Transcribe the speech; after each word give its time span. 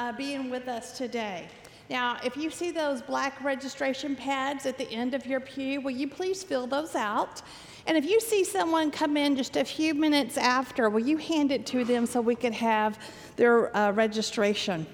uh, 0.00 0.10
being 0.12 0.48
with 0.48 0.66
us 0.66 0.96
today. 0.96 1.46
Now, 1.90 2.16
if 2.24 2.34
you 2.34 2.50
see 2.50 2.70
those 2.70 3.02
black 3.02 3.42
registration 3.44 4.16
pads 4.16 4.64
at 4.64 4.78
the 4.78 4.90
end 4.90 5.12
of 5.12 5.26
your 5.26 5.40
pew, 5.40 5.82
will 5.82 5.90
you 5.90 6.08
please 6.08 6.42
fill 6.42 6.66
those 6.66 6.94
out? 6.94 7.42
And 7.86 7.98
if 7.98 8.06
you 8.06 8.18
see 8.18 8.42
someone 8.42 8.90
come 8.90 9.18
in 9.18 9.36
just 9.36 9.56
a 9.56 9.64
few 9.64 9.92
minutes 9.92 10.38
after, 10.38 10.88
will 10.88 11.06
you 11.06 11.18
hand 11.18 11.52
it 11.52 11.66
to 11.66 11.84
them 11.84 12.06
so 12.06 12.22
we 12.22 12.34
can 12.34 12.54
have 12.54 12.98
their 13.36 13.76
uh, 13.76 13.92
registration? 13.92 14.86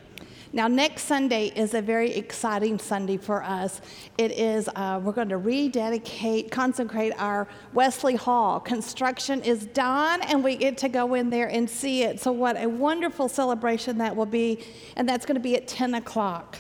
Now, 0.57 0.69
next 0.69 1.03
Sunday 1.03 1.53
is 1.55 1.75
a 1.75 1.83
very 1.83 2.13
exciting 2.13 2.79
Sunday 2.79 3.19
for 3.19 3.43
us. 3.43 3.83
It 4.17 4.31
is, 4.31 4.71
uh, 4.75 4.99
we're 5.05 5.13
going 5.13 5.29
to 5.29 5.37
rededicate, 5.37 6.51
consecrate 6.51 7.13
our 7.19 7.47
Wesley 7.75 8.17
Hall. 8.17 8.59
Construction 8.59 9.43
is 9.43 9.67
done, 9.67 10.23
and 10.23 10.43
we 10.43 10.57
get 10.57 10.79
to 10.79 10.89
go 10.89 11.13
in 11.13 11.29
there 11.29 11.49
and 11.49 11.69
see 11.69 12.05
it. 12.05 12.21
So, 12.21 12.33
what 12.33 12.57
a 12.57 12.71
wonderful 12.71 13.29
celebration 13.29 13.99
that 13.99 14.17
will 14.17 14.25
be, 14.25 14.65
and 14.97 15.07
that's 15.07 15.27
going 15.27 15.35
to 15.35 15.43
be 15.43 15.57
at 15.57 15.69
10 15.69 15.93
o'clock. 15.93 16.57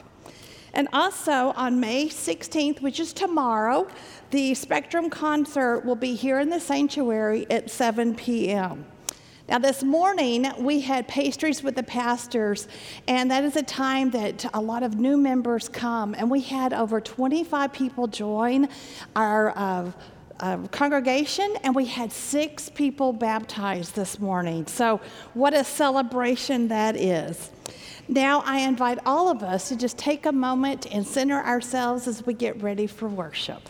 And 0.75 0.89
also 0.93 1.55
on 1.57 1.81
May 1.81 2.09
16th, 2.09 2.83
which 2.83 3.01
is 3.01 3.15
tomorrow, 3.15 3.89
the 4.31 4.53
Spectrum 4.53 5.09
concert 5.09 5.87
will 5.87 5.97
be 5.97 6.15
here 6.15 6.39
in 6.39 6.51
the 6.51 6.61
sanctuary 6.61 7.47
at 7.49 7.71
7 7.71 8.15
p.m. 8.15 8.85
Now, 9.49 9.59
this 9.59 9.85
morning 9.85 10.51
we 10.59 10.81
had 10.81 11.07
pastries 11.07 11.63
with 11.63 11.77
the 11.77 11.83
pastors, 11.85 12.67
and 13.07 13.31
that 13.31 13.45
is 13.45 13.55
a 13.55 13.63
time 13.63 14.11
that 14.11 14.45
a 14.53 14.61
lot 14.61 14.83
of 14.83 14.99
new 14.99 15.17
members 15.17 15.69
come. 15.69 16.17
And 16.19 16.29
we 16.29 16.41
had 16.41 16.73
over 16.73 17.01
25 17.01 17.73
people 17.73 18.09
join 18.09 18.69
our 19.15 19.57
uh, 19.57 19.93
uh, 20.41 20.59
congregation, 20.73 21.55
and 21.63 21.77
we 21.77 21.85
had 21.85 22.13
six 22.13 22.69
people 22.69 23.13
baptized 23.13 23.95
this 23.95 24.19
morning. 24.19 24.67
So, 24.67 25.01
what 25.35 25.55
a 25.55 25.63
celebration 25.63 26.67
that 26.69 26.97
is. 26.97 27.51
Now, 28.09 28.43
I 28.45 28.59
invite 28.59 28.99
all 29.07 29.29
of 29.29 29.45
us 29.45 29.69
to 29.69 29.77
just 29.77 29.97
take 29.97 30.27
a 30.27 30.33
moment 30.33 30.87
and 30.93 31.07
center 31.07 31.41
ourselves 31.41 32.09
as 32.09 32.27
we 32.27 32.35
get 32.35 32.61
ready 32.61 32.89
for 32.89 33.09
worship. 33.09 33.63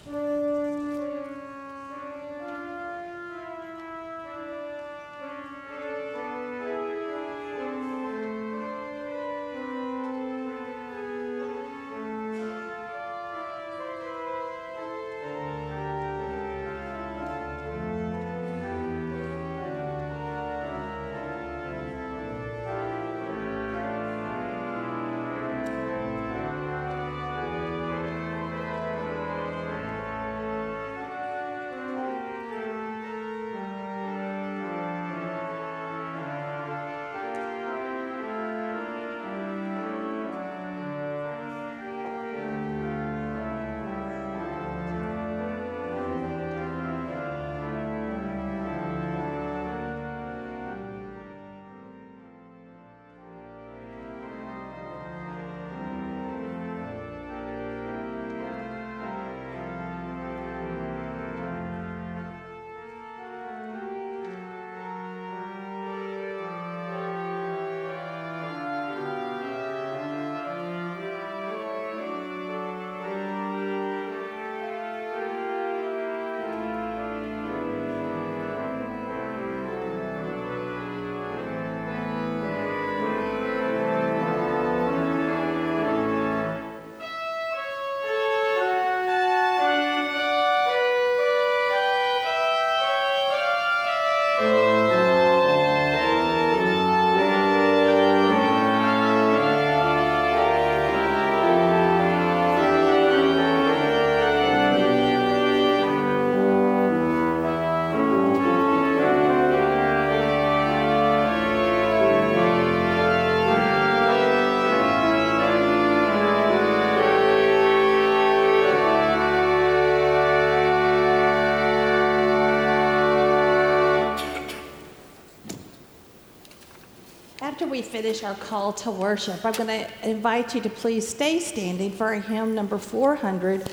Finish 127.96 128.24
our 128.24 128.34
call 128.34 128.74
to 128.74 128.90
worship, 128.90 129.42
I'm 129.42 129.54
going 129.54 129.68
to 129.68 129.88
invite 130.06 130.54
you 130.54 130.60
to 130.60 130.68
please 130.68 131.08
stay 131.08 131.40
standing 131.40 131.90
for 131.90 132.12
hymn 132.12 132.54
number 132.54 132.76
400 132.76 133.70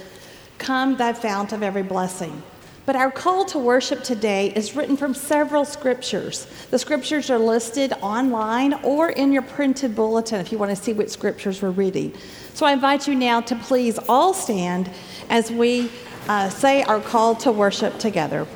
Come, 0.58 0.96
Thou 0.96 1.12
Fount 1.12 1.52
of 1.52 1.62
Every 1.62 1.84
Blessing. 1.84 2.42
But 2.86 2.96
our 2.96 3.12
call 3.12 3.44
to 3.44 3.60
worship 3.60 4.02
today 4.02 4.54
is 4.56 4.78
written 4.78 4.96
from 4.96 5.14
several 5.14 5.66
scriptures. 5.66 6.48
The 6.72 6.80
scriptures 6.80 7.30
are 7.30 7.38
listed 7.38 7.92
online 8.02 8.76
or 8.76 9.10
in 9.10 9.34
your 9.34 9.42
printed 9.42 9.94
bulletin 9.94 10.40
if 10.40 10.54
you 10.54 10.58
want 10.58 10.70
to 10.70 10.82
see 10.82 10.94
what 10.94 11.12
scriptures 11.12 11.62
we're 11.62 11.72
reading. 11.72 12.14
So 12.54 12.66
I 12.66 12.72
invite 12.72 13.10
you 13.10 13.16
now 13.16 13.42
to 13.42 13.58
please 13.58 14.00
all 14.08 14.34
stand 14.34 14.90
as 15.30 15.52
we 15.52 15.92
uh, 16.30 16.48
say 16.48 16.84
our 16.84 17.02
call 17.02 17.36
to 17.36 17.52
worship 17.52 18.00
together. 18.00 18.48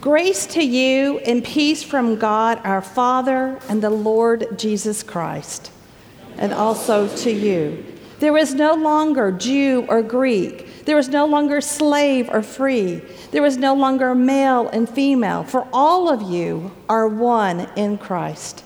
Grace 0.00 0.46
to 0.46 0.62
you 0.62 1.18
and 1.26 1.42
peace 1.42 1.82
from 1.82 2.14
God 2.14 2.60
our 2.62 2.80
Father 2.80 3.58
and 3.68 3.82
the 3.82 3.90
Lord 3.90 4.56
Jesus 4.56 5.02
Christ, 5.02 5.72
and 6.36 6.54
also 6.54 7.08
to 7.16 7.32
you. 7.32 7.84
There 8.20 8.36
is 8.36 8.54
no 8.54 8.74
longer 8.74 9.32
Jew 9.32 9.86
or 9.88 10.02
Greek. 10.02 10.84
There 10.84 10.98
is 10.98 11.08
no 11.08 11.26
longer 11.26 11.60
slave 11.60 12.30
or 12.30 12.42
free. 12.42 13.02
There 13.32 13.44
is 13.44 13.56
no 13.56 13.74
longer 13.74 14.14
male 14.14 14.68
and 14.68 14.88
female, 14.88 15.42
for 15.42 15.66
all 15.72 16.08
of 16.08 16.22
you 16.22 16.70
are 16.88 17.08
one 17.08 17.68
in 17.74 17.98
Christ. 17.98 18.62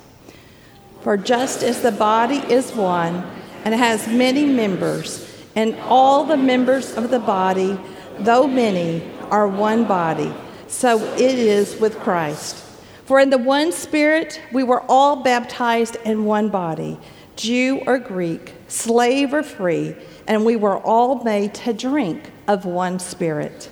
For 1.01 1.17
just 1.17 1.63
as 1.63 1.81
the 1.81 1.93
body 1.93 2.41
is 2.53 2.75
one 2.75 3.25
and 3.65 3.75
has 3.75 4.07
many 4.07 4.45
members, 4.45 5.27
and 5.57 5.77
all 5.81 6.25
the 6.27 6.37
members 6.37 6.93
of 6.93 7.09
the 7.09 7.21
body, 7.21 7.81
though 8.19 8.47
many, 8.47 9.11
are 9.31 9.49
one 9.49 9.87
body 9.87 10.31
so 10.73 10.99
it 11.15 11.39
is 11.39 11.77
with 11.77 11.99
Christ. 12.01 12.65
For 13.05 13.21
in 13.21 13.31
the 13.31 13.39
one 13.39 13.73
Spirit 13.73 14.41
we 14.53 14.65
were 14.65 14.83
all 14.89 15.17
baptized 15.23 15.97
in 16.05 16.25
one 16.25 16.49
body, 16.49 16.99
Jew 17.37 17.83
or 17.87 17.99
Greek, 17.99 18.55
slave 18.69 19.35
or 19.35 19.43
free, 19.43 19.95
and 20.27 20.45
we 20.45 20.57
were 20.57 20.79
all 20.79 21.23
made 21.23 21.55
to 21.55 21.73
drink 21.73 22.31
of 22.49 22.65
one 22.65 22.99
Spirit. 22.99 23.69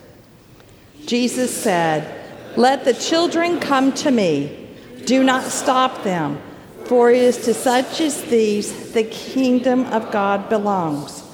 Jesus 1.06 1.54
said, 1.54 2.56
Let 2.56 2.84
the 2.84 2.94
children 2.94 3.60
come 3.60 3.92
to 3.94 4.10
me. 4.10 4.68
Do 5.06 5.22
not 5.22 5.44
stop 5.44 6.04
them, 6.04 6.38
for 6.84 7.10
it 7.10 7.22
is 7.22 7.38
to 7.44 7.54
such 7.54 8.00
as 8.00 8.22
these 8.24 8.92
the 8.92 9.04
kingdom 9.04 9.86
of 9.86 10.12
God 10.12 10.48
belongs. 10.48 11.24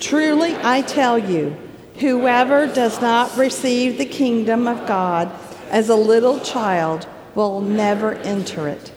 Truly, 0.00 0.56
I 0.62 0.82
tell 0.82 1.18
you, 1.18 1.56
Whoever 1.98 2.66
does 2.66 3.00
not 3.00 3.36
receive 3.36 3.98
the 3.98 4.06
kingdom 4.06 4.66
of 4.66 4.86
God 4.86 5.30
as 5.70 5.88
a 5.88 5.94
little 5.94 6.40
child 6.40 7.06
will 7.34 7.60
never 7.60 8.14
enter 8.14 8.68
it. 8.68 8.92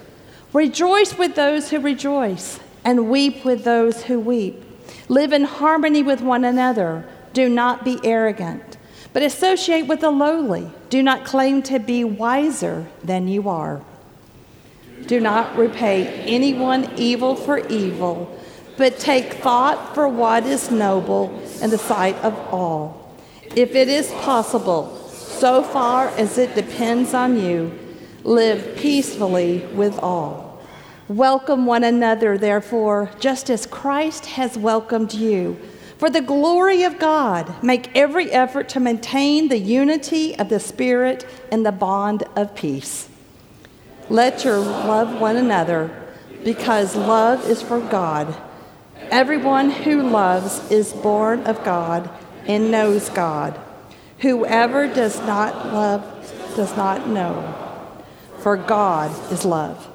Rejoice 0.53 1.17
with 1.17 1.35
those 1.35 1.69
who 1.69 1.79
rejoice, 1.79 2.59
and 2.83 3.09
weep 3.09 3.43
with 3.43 3.63
those 3.63 4.03
who 4.03 4.19
weep. 4.19 4.63
Live 5.09 5.33
in 5.33 5.43
harmony 5.43 6.01
with 6.01 6.21
one 6.21 6.43
another. 6.43 7.05
Do 7.33 7.49
not 7.49 7.83
be 7.83 7.99
arrogant, 8.03 8.77
but 9.11 9.23
associate 9.23 9.87
with 9.87 9.99
the 9.99 10.11
lowly. 10.11 10.71
Do 10.89 11.03
not 11.03 11.25
claim 11.25 11.61
to 11.63 11.79
be 11.79 12.03
wiser 12.03 12.87
than 13.03 13.27
you 13.27 13.49
are. 13.49 13.81
Do 15.07 15.19
not 15.19 15.57
repay 15.57 16.07
anyone 16.23 16.89
evil 16.97 17.35
for 17.35 17.59
evil, 17.67 18.34
but 18.77 18.99
take 18.99 19.33
thought 19.35 19.95
for 19.95 20.07
what 20.07 20.45
is 20.45 20.71
noble 20.71 21.41
in 21.61 21.69
the 21.69 21.77
sight 21.77 22.15
of 22.17 22.37
all. 22.53 23.15
If 23.55 23.75
it 23.75 23.87
is 23.87 24.11
possible, 24.13 24.97
so 25.09 25.63
far 25.63 26.09
as 26.09 26.37
it 26.37 26.55
depends 26.55 27.13
on 27.13 27.39
you, 27.39 27.71
live 28.23 28.75
peacefully 28.77 29.65
with 29.73 29.97
all. 29.99 30.61
Welcome 31.07 31.65
one 31.65 31.83
another, 31.83 32.37
therefore, 32.37 33.11
just 33.19 33.49
as 33.49 33.65
Christ 33.65 34.25
has 34.25 34.57
welcomed 34.57 35.13
you. 35.13 35.57
For 35.97 36.09
the 36.09 36.21
glory 36.21 36.83
of 36.83 36.99
God, 36.99 37.63
make 37.63 37.95
every 37.95 38.31
effort 38.31 38.67
to 38.69 38.79
maintain 38.79 39.47
the 39.47 39.59
unity 39.59 40.35
of 40.37 40.49
the 40.49 40.59
Spirit 40.59 41.25
and 41.51 41.65
the 41.65 41.71
bond 41.71 42.23
of 42.35 42.55
peace. 42.55 43.07
Let 44.09 44.43
your 44.43 44.57
love 44.57 45.21
one 45.21 45.37
another, 45.37 45.95
because 46.43 46.95
love 46.95 47.47
is 47.49 47.61
for 47.61 47.79
God. 47.79 48.35
Everyone 49.11 49.69
who 49.69 50.01
loves 50.01 50.71
is 50.71 50.93
born 50.93 51.41
of 51.43 51.63
God 51.63 52.09
and 52.47 52.71
knows 52.71 53.09
God. 53.09 53.59
Whoever 54.19 54.87
does 54.87 55.19
not 55.19 55.73
love 55.73 56.03
does 56.55 56.75
not 56.77 57.07
know, 57.07 57.53
for 58.39 58.55
God 58.57 59.11
is 59.31 59.45
love. 59.45 59.91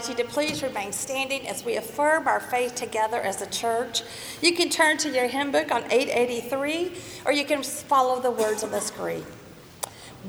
Invite 0.00 0.18
you 0.18 0.24
to 0.24 0.30
please 0.30 0.62
remain 0.62 0.92
standing 0.92 1.46
as 1.46 1.62
we 1.62 1.76
affirm 1.76 2.26
our 2.26 2.40
faith 2.40 2.74
together 2.74 3.20
as 3.20 3.42
a 3.42 3.46
church. 3.46 4.02
You 4.40 4.54
can 4.54 4.70
turn 4.70 4.96
to 4.98 5.10
your 5.10 5.26
hymn 5.26 5.52
book 5.52 5.70
on 5.70 5.84
883, 5.90 6.92
or 7.26 7.32
you 7.32 7.44
can 7.44 7.62
follow 7.62 8.18
the 8.18 8.30
words 8.30 8.64
on 8.64 8.70
the 8.70 8.80
screen. 8.80 9.24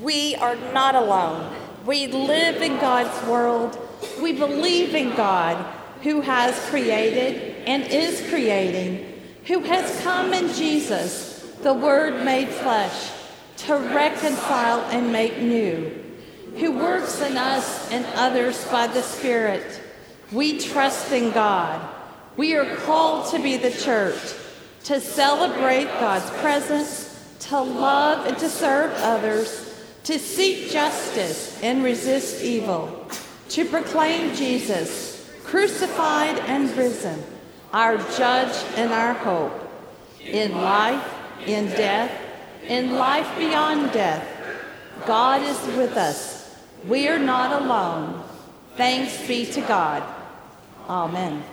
We 0.02 0.36
are 0.36 0.56
not 0.74 0.96
alone. 0.96 1.56
We 1.86 2.08
live 2.08 2.62
in 2.62 2.80
God's 2.80 3.26
world. 3.28 3.80
We 4.22 4.34
believe 4.34 4.94
in 4.94 5.16
God 5.16 5.56
who 6.04 6.20
has 6.20 6.54
created 6.70 7.64
and 7.66 7.84
is 7.84 8.28
creating, 8.30 9.22
who 9.46 9.62
has 9.62 10.02
come 10.02 10.34
in 10.34 10.54
Jesus, 10.54 11.56
the 11.62 11.74
Word 11.74 12.26
made 12.26 12.50
flesh, 12.50 13.12
to 13.58 13.76
reconcile 13.76 14.82
and 14.90 15.14
make 15.14 15.38
new 15.38 16.01
who 16.56 16.72
works 16.72 17.22
in 17.22 17.38
us 17.38 17.90
and 17.92 18.06
others 18.16 18.66
by 18.66 18.88
the 18.88 19.02
Spirit. 19.02 19.82
We 20.32 20.60
trust 20.60 21.12
in 21.12 21.32
God. 21.32 21.82
We 22.38 22.56
are 22.56 22.76
called 22.78 23.32
to 23.32 23.40
be 23.40 23.58
the 23.58 23.72
church, 23.72 24.20
to 24.86 25.00
celebrate 25.00 25.86
God's 26.00 26.30
presence, 26.42 27.08
to 27.40 27.62
love 27.62 28.26
and 28.26 28.38
to 28.38 28.50
serve 28.50 28.92
others, 28.98 29.68
to 30.04 30.18
seek 30.18 30.72
justice 30.72 31.62
and 31.62 31.84
resist 31.84 32.44
evil, 32.44 33.08
to 33.50 33.66
proclaim 33.66 34.34
Jesus, 34.36 35.30
crucified 35.44 36.40
and 36.40 36.76
risen, 36.78 37.22
our 37.74 37.98
judge 38.18 38.56
and 38.76 38.92
our 38.92 39.14
hope, 39.14 39.54
in 40.22 40.54
life, 40.54 41.06
in 41.46 41.66
death, 41.68 42.12
in 42.68 42.96
life 42.96 43.38
beyond 43.38 43.92
death. 43.92 44.28
God 45.06 45.42
is 45.42 45.78
with 45.78 45.98
us 45.98 46.41
we 46.88 47.08
are 47.08 47.20
not 47.20 47.62
alone. 47.62 48.24
Thanks 48.76 49.28
be 49.28 49.46
to 49.46 49.62
God. 49.62 50.04
Amen. 50.90 51.44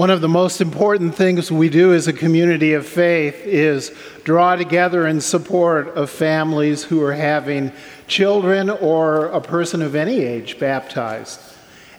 One 0.00 0.08
of 0.08 0.22
the 0.22 0.28
most 0.28 0.62
important 0.62 1.14
things 1.14 1.52
we 1.52 1.68
do 1.68 1.92
as 1.92 2.08
a 2.08 2.14
community 2.14 2.72
of 2.72 2.86
faith 2.86 3.44
is 3.44 3.94
draw 4.24 4.56
together 4.56 5.06
in 5.06 5.20
support 5.20 5.88
of 5.88 6.08
families 6.08 6.82
who 6.82 7.02
are 7.02 7.12
having 7.12 7.70
children 8.08 8.70
or 8.70 9.26
a 9.26 9.42
person 9.42 9.82
of 9.82 9.94
any 9.94 10.20
age 10.20 10.58
baptized. 10.58 11.38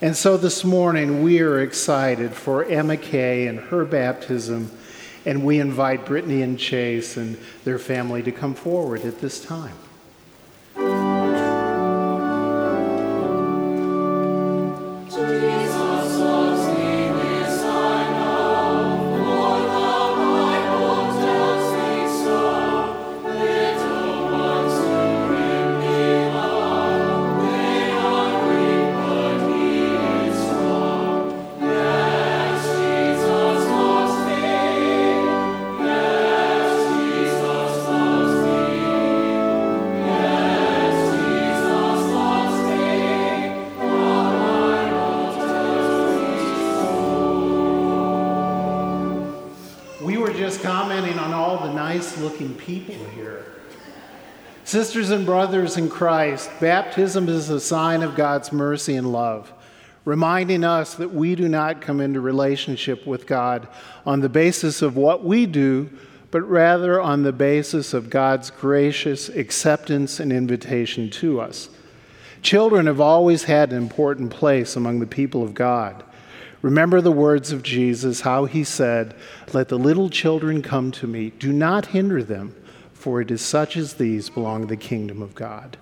And 0.02 0.18
so 0.18 0.36
this 0.36 0.64
morning 0.64 1.22
we 1.22 1.42
are 1.42 1.62
excited 1.62 2.34
for 2.34 2.66
Emma 2.66 2.98
Kay 2.98 3.46
and 3.46 3.60
her 3.60 3.86
baptism, 3.86 4.72
and 5.28 5.46
we 5.46 5.60
invite 5.60 6.04
Brittany 6.04 6.42
and 6.42 6.58
Chase 6.58 7.18
and 7.18 7.38
their 7.66 7.78
family 7.78 8.24
to 8.24 8.32
come 8.32 8.56
forward 8.56 9.02
at 9.02 9.22
this 9.22 9.46
time. 9.46 9.76
Sisters 54.72 55.10
and 55.10 55.26
brothers 55.26 55.76
in 55.76 55.90
Christ, 55.90 56.50
baptism 56.62 57.28
is 57.28 57.50
a 57.50 57.60
sign 57.60 58.04
of 58.04 58.16
God's 58.16 58.54
mercy 58.54 58.96
and 58.96 59.12
love, 59.12 59.52
reminding 60.06 60.64
us 60.64 60.96
that 60.96 61.14
we 61.14 61.36
do 61.36 61.50
not 61.50 61.82
come 61.82 62.00
into 62.00 62.22
relationship 62.22 63.06
with 63.06 63.28
God 63.28 63.68
on 64.06 64.22
the 64.22 64.30
basis 64.30 64.82
of 64.82 64.96
what 64.96 65.26
we 65.26 65.46
do, 65.46 65.90
but 66.32 66.44
rather 66.44 67.02
on 67.02 67.24
the 67.24 67.34
basis 67.34 67.94
of 67.94 68.10
God's 68.10 68.50
gracious 68.50 69.28
acceptance 69.28 70.22
and 70.22 70.32
invitation 70.32 71.10
to 71.10 71.42
us. 71.42 71.68
Children 72.42 72.86
have 72.86 73.02
always 73.02 73.44
had 73.44 73.72
an 73.72 73.78
important 73.78 74.32
place 74.32 74.78
among 74.78 75.02
the 75.02 75.06
people 75.06 75.44
of 75.44 75.54
God. 75.54 76.02
Remember 76.62 77.02
the 77.02 77.12
words 77.12 77.52
of 77.52 77.62
Jesus, 77.62 78.22
how 78.22 78.46
he 78.46 78.64
said, 78.64 79.16
Let 79.52 79.68
the 79.68 79.78
little 79.78 80.10
children 80.10 80.62
come 80.62 80.94
to 80.94 81.08
me, 81.08 81.32
do 81.32 81.52
not 81.52 81.88
hinder 81.88 82.24
them 82.24 82.56
for 83.02 83.20
it 83.20 83.32
is 83.32 83.42
such 83.42 83.76
as 83.76 83.96
these 83.96 84.30
belong 84.30 84.68
the 84.68 84.78
kingdom 84.78 85.24
of 85.24 85.34
God. 85.34 85.76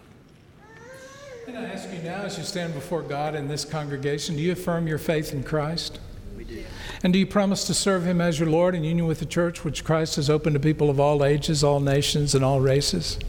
Can 1.46 1.58
I 1.58 1.74
ask 1.74 1.92
you 1.92 2.00
now, 2.02 2.22
as 2.22 2.38
you 2.38 2.46
stand 2.46 2.74
before 2.74 3.02
God 3.02 3.36
in 3.36 3.50
this 3.50 3.66
congregation, 3.66 4.38
do 4.38 4.42
you 4.42 4.54
affirm 4.54 4.88
your 4.88 4.98
faith 4.98 5.34
in 5.34 5.44
Christ? 5.44 6.00
We 6.38 6.46
do. 6.46 6.64
And 7.04 7.12
do 7.12 7.20
you 7.20 7.26
promise 7.28 7.66
to 7.66 7.74
serve 7.74 8.06
Him 8.06 8.22
as 8.22 8.40
your 8.40 8.50
Lord 8.50 8.74
in 8.74 8.86
union 8.86 9.06
with 9.06 9.20
the 9.20 9.26
church, 9.26 9.66
which 9.66 9.84
Christ 9.84 10.16
has 10.16 10.30
opened 10.30 10.54
to 10.54 10.62
people 10.62 10.90
of 10.90 10.98
all 10.98 11.26
ages, 11.26 11.62
all 11.62 11.82
nations, 11.82 12.34
and 12.34 12.46
all 12.46 12.62
races? 12.62 13.20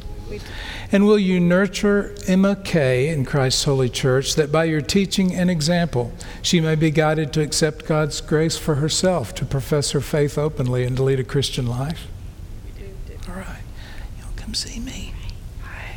And 0.93 1.05
will 1.05 1.19
you 1.19 1.41
nurture 1.41 2.15
Emma 2.29 2.55
Kay 2.55 3.09
in 3.09 3.25
Christ's 3.25 3.65
holy 3.65 3.89
church 3.89 4.37
that 4.37 4.53
by 4.53 4.65
your 4.65 4.81
teaching 4.81 5.35
and 5.35 5.51
example 5.51 6.13
she 6.43 6.61
may 6.61 6.77
be 6.77 6.93
guided 6.93 7.33
to 7.33 7.43
accept 7.43 7.87
God's 7.87 8.21
grace 8.21 8.57
for 8.57 8.77
herself, 8.77 9.35
to 9.35 9.45
profess 9.45 9.91
her 9.91 10.01
faith 10.01 10.39
openly, 10.39 10.85
and 10.85 10.97
to 10.97 11.03
lead 11.03 11.19
a 11.19 11.25
Christian 11.25 11.67
life? 11.67 12.07
Come 14.51 14.57
see 14.57 14.81
me. 14.81 15.15
Hi. 15.63 15.95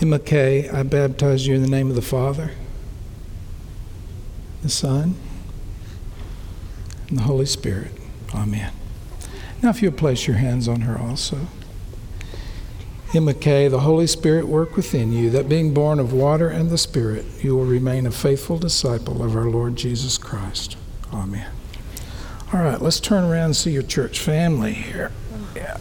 Emma 0.00 0.18
Kay, 0.18 0.68
I 0.68 0.82
baptize 0.82 1.46
you 1.46 1.54
in 1.54 1.62
the 1.62 1.68
name 1.68 1.88
of 1.88 1.94
the 1.94 2.02
Father, 2.02 2.50
the 4.62 4.68
Son, 4.68 5.14
and 7.08 7.18
the 7.18 7.22
Holy 7.22 7.46
Spirit. 7.46 7.92
Amen. 8.34 8.72
Now, 9.62 9.70
if 9.70 9.80
you'll 9.82 9.92
place 9.92 10.26
your 10.26 10.38
hands 10.38 10.66
on 10.66 10.80
her 10.80 10.98
also. 10.98 11.46
Kay, 13.12 13.68
the 13.68 13.80
Holy 13.80 14.06
Spirit 14.06 14.48
work 14.48 14.74
within 14.74 15.12
you, 15.12 15.28
that 15.28 15.46
being 15.46 15.74
born 15.74 16.00
of 16.00 16.14
water 16.14 16.48
and 16.48 16.70
the 16.70 16.78
Spirit, 16.78 17.26
you 17.42 17.54
will 17.54 17.66
remain 17.66 18.06
a 18.06 18.10
faithful 18.10 18.58
disciple 18.58 19.22
of 19.22 19.36
our 19.36 19.50
Lord 19.50 19.76
Jesus 19.76 20.16
Christ. 20.16 20.78
Amen. 21.12 21.50
All 22.54 22.60
right, 22.60 22.80
let's 22.80 23.00
turn 23.00 23.24
around 23.24 23.44
and 23.44 23.56
see 23.56 23.70
your 23.70 23.82
church 23.82 24.18
family 24.18 24.72
here. 24.72 25.12
Yeah. 25.54 25.76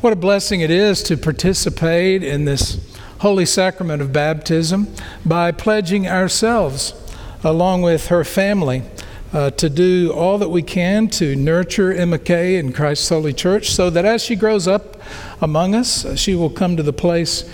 What 0.00 0.12
a 0.12 0.16
blessing 0.16 0.60
it 0.60 0.70
is 0.70 1.02
to 1.04 1.16
participate 1.16 2.22
in 2.22 2.44
this 2.44 2.78
holy 3.18 3.46
sacrament 3.46 4.00
of 4.00 4.12
baptism 4.12 4.94
by 5.26 5.50
pledging 5.50 6.06
ourselves 6.06 6.94
along 7.42 7.82
with 7.82 8.06
her 8.06 8.22
family 8.22 8.84
uh, 9.32 9.50
to 9.50 9.70
do 9.70 10.12
all 10.12 10.38
that 10.38 10.48
we 10.48 10.62
can 10.62 11.08
to 11.08 11.36
nurture 11.36 11.92
Emma 11.92 12.18
Kay 12.18 12.56
in 12.56 12.72
Christ's 12.72 13.08
Holy 13.08 13.32
Church 13.32 13.70
so 13.70 13.90
that 13.90 14.04
as 14.04 14.22
she 14.22 14.36
grows 14.36 14.66
up 14.66 14.96
among 15.40 15.74
us, 15.74 16.18
she 16.18 16.34
will 16.34 16.50
come 16.50 16.76
to 16.76 16.82
the 16.82 16.92
place 16.92 17.48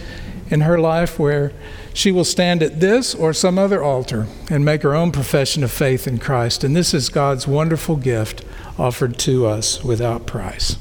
in 0.49 0.62
her 0.62 0.78
life 0.78 1.18
where 1.18 1.52
she 1.92 2.12
will 2.12 2.25
stand 2.25 2.62
at 2.62 2.80
this 2.80 3.14
or 3.14 3.33
some 3.33 3.59
other 3.59 3.83
altar 3.83 4.26
and 4.50 4.64
make 4.64 4.83
her 4.83 4.95
own 4.95 5.12
profession 5.12 5.64
of 5.64 5.71
faith 5.71 6.06
in 6.06 6.18
Christ. 6.18 6.62
And 6.64 6.76
this 6.76 6.95
is 6.95 7.09
God's 7.09 7.47
wonderful 7.47 7.97
gift 7.97 8.45
offered 8.78 9.18
to 9.21 9.47
us 9.47 9.83
without 9.83 10.26
price. 10.26 10.76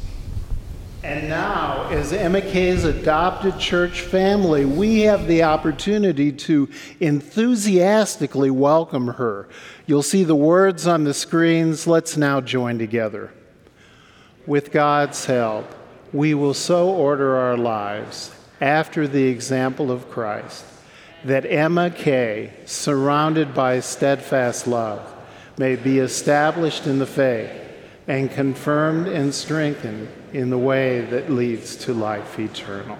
And 1.05 1.29
now, 1.29 1.87
as 1.89 2.11
Emma 2.11 2.41
Kay's 2.41 2.83
adopted 2.83 3.59
church 3.59 4.01
family, 4.01 4.65
we 4.65 5.01
have 5.01 5.27
the 5.27 5.43
opportunity 5.43 6.31
to 6.31 6.67
enthusiastically 6.99 8.49
welcome 8.49 9.09
her. 9.09 9.47
You'll 9.85 10.01
see 10.01 10.23
the 10.23 10.35
words 10.35 10.87
on 10.87 11.03
the 11.03 11.13
screens. 11.13 11.85
Let's 11.85 12.17
now 12.17 12.41
join 12.41 12.79
together. 12.79 13.31
With 14.47 14.71
God's 14.71 15.23
help, 15.27 15.67
we 16.11 16.33
will 16.33 16.55
so 16.55 16.89
order 16.89 17.35
our 17.35 17.55
lives 17.55 18.31
after 18.59 19.07
the 19.07 19.27
example 19.27 19.91
of 19.91 20.09
Christ 20.09 20.65
that 21.23 21.45
Emma 21.45 21.91
Kay, 21.91 22.51
surrounded 22.65 23.53
by 23.53 23.79
steadfast 23.79 24.65
love, 24.65 25.13
may 25.59 25.75
be 25.75 25.99
established 25.99 26.87
in 26.87 26.97
the 26.97 27.05
faith 27.05 27.51
and 28.07 28.31
confirmed 28.31 29.05
and 29.07 29.31
strengthened 29.35 30.07
in 30.35 30.49
the 30.49 30.57
way 30.57 30.99
that 30.99 31.31
leads 31.31 31.77
to 31.77 31.93
life 31.93 32.37
eternal. 32.37 32.97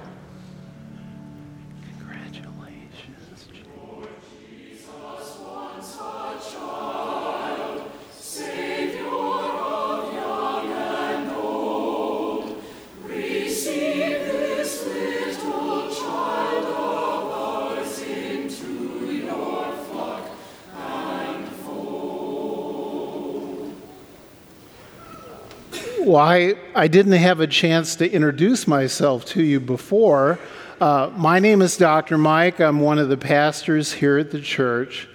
I, 26.18 26.56
I 26.76 26.88
didn't 26.88 27.14
have 27.14 27.40
a 27.40 27.48
chance 27.48 27.96
to 27.98 28.12
introduce 28.12 28.68
myself 28.68 29.26
to 29.26 29.44
you 29.44 29.60
before. 29.60 30.40
Uh, 30.80 31.12
my 31.16 31.40
name 31.40 31.62
is 31.62 31.78
Dr. 31.78 32.18
Mike. 32.18 32.60
I'm 32.60 32.80
one 32.80 33.00
of 33.00 33.10
the 33.10 33.18
pastors 33.18 33.94
here 33.94 34.18
at 34.18 34.32
the 34.32 34.42
church. 34.42 35.08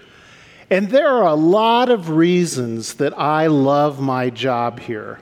And 0.71 0.88
there 0.88 1.09
are 1.09 1.26
a 1.26 1.35
lot 1.35 1.90
of 1.90 2.11
reasons 2.11 2.95
that 2.95 3.19
I 3.19 3.49
love 3.49 4.00
my 4.00 4.30
job 4.30 4.80
here. 4.80 5.21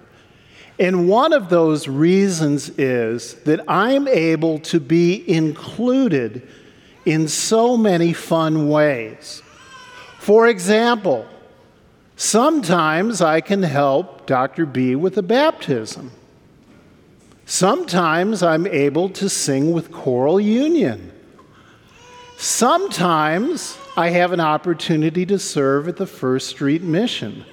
And 0.78 1.08
one 1.08 1.32
of 1.32 1.49
those 1.49 1.88
reasons 1.88 2.68
is 2.78 3.35
that 3.44 3.61
I'm 3.66 4.06
able 4.06 4.61
to 4.61 4.78
be 4.78 5.28
included 5.28 6.47
in 7.04 7.26
so 7.26 7.76
many 7.76 8.12
fun 8.12 8.68
ways. 8.68 9.42
For 10.18 10.47
example, 10.47 11.26
Sometimes 12.18 13.22
I 13.22 13.40
can 13.40 13.62
help 13.62 14.26
Dr. 14.26 14.66
B 14.66 14.96
with 14.96 15.16
a 15.18 15.22
baptism. 15.22 16.10
Sometimes 17.46 18.42
I'm 18.42 18.66
able 18.66 19.08
to 19.10 19.28
sing 19.28 19.70
with 19.70 19.92
choral 19.92 20.40
union. 20.40 21.12
Sometimes 22.37 23.78
I 23.96 24.10
have 24.10 24.32
an 24.32 24.40
opportunity 24.40 25.25
to 25.26 25.38
serve 25.38 25.87
at 25.87 25.96
the 25.96 26.08
First 26.08 26.48
Street 26.48 26.82
Mission. 26.82 27.44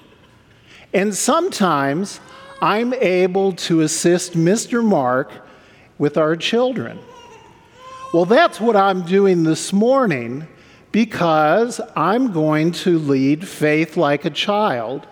And 0.96 1.14
sometimes 1.14 2.20
I'm 2.60 2.92
able 2.96 3.52
to 3.68 3.82
assist 3.82 4.34
Mr. 4.34 4.84
Mark 4.84 5.32
with 6.00 6.18
our 6.18 6.36
children. 6.36 6.98
Well, 8.12 8.26
that's 8.26 8.60
what 8.60 8.76
I'm 8.76 9.04
doing 9.04 9.44
this 9.44 9.72
morning 9.72 10.48
because 10.96 11.82
I'm 11.94 12.32
going 12.32 12.72
to 12.72 12.98
lead 12.98 13.46
faith 13.46 13.98
like 13.98 14.24
a 14.24 14.30
child. 14.30 15.06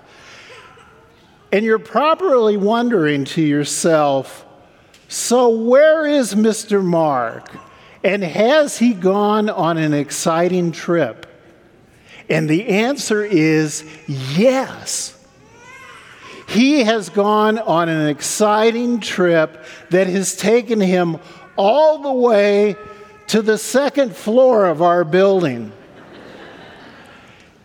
And 1.51 1.65
you're 1.65 1.77
probably 1.77 2.55
wondering 2.55 3.25
to 3.25 3.41
yourself, 3.41 4.45
so 5.09 5.49
where 5.49 6.07
is 6.07 6.35
Mr. 6.35 6.81
Mark? 6.81 7.49
And 8.01 8.23
has 8.23 8.77
he 8.77 8.93
gone 8.93 9.49
on 9.49 9.77
an 9.77 9.93
exciting 9.93 10.71
trip? 10.71 11.25
And 12.29 12.49
the 12.49 12.65
answer 12.67 13.21
is 13.25 13.83
yes. 14.07 15.21
He 16.47 16.85
has 16.85 17.09
gone 17.09 17.59
on 17.59 17.89
an 17.89 18.07
exciting 18.07 19.01
trip 19.01 19.65
that 19.89 20.07
has 20.07 20.37
taken 20.37 20.79
him 20.79 21.17
all 21.57 22.03
the 22.03 22.13
way 22.13 22.77
to 23.27 23.41
the 23.41 23.57
second 23.57 24.15
floor 24.15 24.65
of 24.65 24.81
our 24.81 25.03
building. 25.03 25.71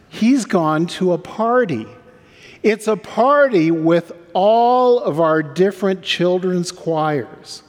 He's 0.08 0.44
gone 0.44 0.86
to 0.88 1.12
a 1.12 1.18
party. 1.18 1.86
It's 2.62 2.88
a 2.88 2.96
party 2.96 3.70
with 3.70 4.12
all 4.32 4.98
of 5.00 5.20
our 5.20 5.42
different 5.42 6.02
children's 6.02 6.72
choirs. 6.72 7.62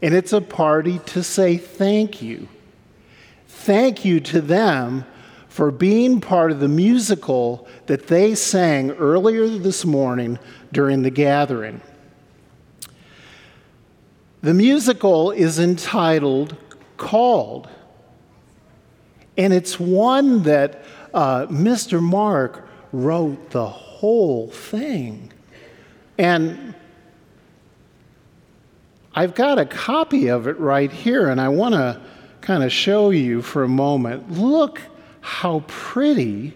And 0.00 0.14
it's 0.14 0.32
a 0.32 0.40
party 0.40 1.00
to 1.06 1.22
say 1.22 1.56
thank 1.56 2.22
you. 2.22 2.48
Thank 3.48 4.04
you 4.04 4.20
to 4.20 4.40
them 4.40 5.04
for 5.48 5.70
being 5.70 6.20
part 6.20 6.52
of 6.52 6.60
the 6.60 6.68
musical 6.68 7.66
that 7.86 8.06
they 8.06 8.34
sang 8.34 8.92
earlier 8.92 9.48
this 9.48 9.84
morning 9.84 10.38
during 10.72 11.02
the 11.02 11.10
gathering. 11.10 11.80
The 14.40 14.54
musical 14.54 15.32
is 15.32 15.58
entitled 15.58 16.56
Called, 16.98 17.68
and 19.38 19.52
it's 19.54 19.80
one 19.80 20.42
that 20.42 20.84
uh, 21.14 21.46
Mr. 21.46 22.02
Mark 22.02 22.68
wrote 22.92 23.50
the 23.50 23.66
whole 23.66 24.50
thing. 24.50 25.32
And 26.18 26.74
I've 29.14 29.34
got 29.34 29.58
a 29.58 29.64
copy 29.64 30.28
of 30.28 30.46
it 30.46 30.58
right 30.58 30.92
here, 30.92 31.28
and 31.28 31.40
I 31.40 31.48
want 31.48 31.74
to 31.74 32.00
kind 32.40 32.62
of 32.62 32.72
show 32.72 33.10
you 33.10 33.42
for 33.42 33.62
a 33.62 33.68
moment. 33.68 34.30
Look 34.32 34.80
how 35.20 35.64
pretty 35.66 36.54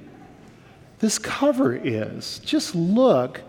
this 0.98 1.18
cover 1.18 1.74
is. 1.74 2.40
Just 2.44 2.74
look 2.74 3.40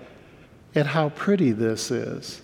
at 0.76 0.88
how 0.88 1.10
pretty 1.10 1.52
this 1.52 1.92
is. 1.92 2.42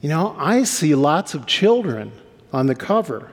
You 0.00 0.08
know, 0.08 0.36
I 0.38 0.64
see 0.64 0.94
lots 0.94 1.34
of 1.34 1.46
children 1.46 2.12
on 2.52 2.66
the 2.66 2.74
cover. 2.74 3.30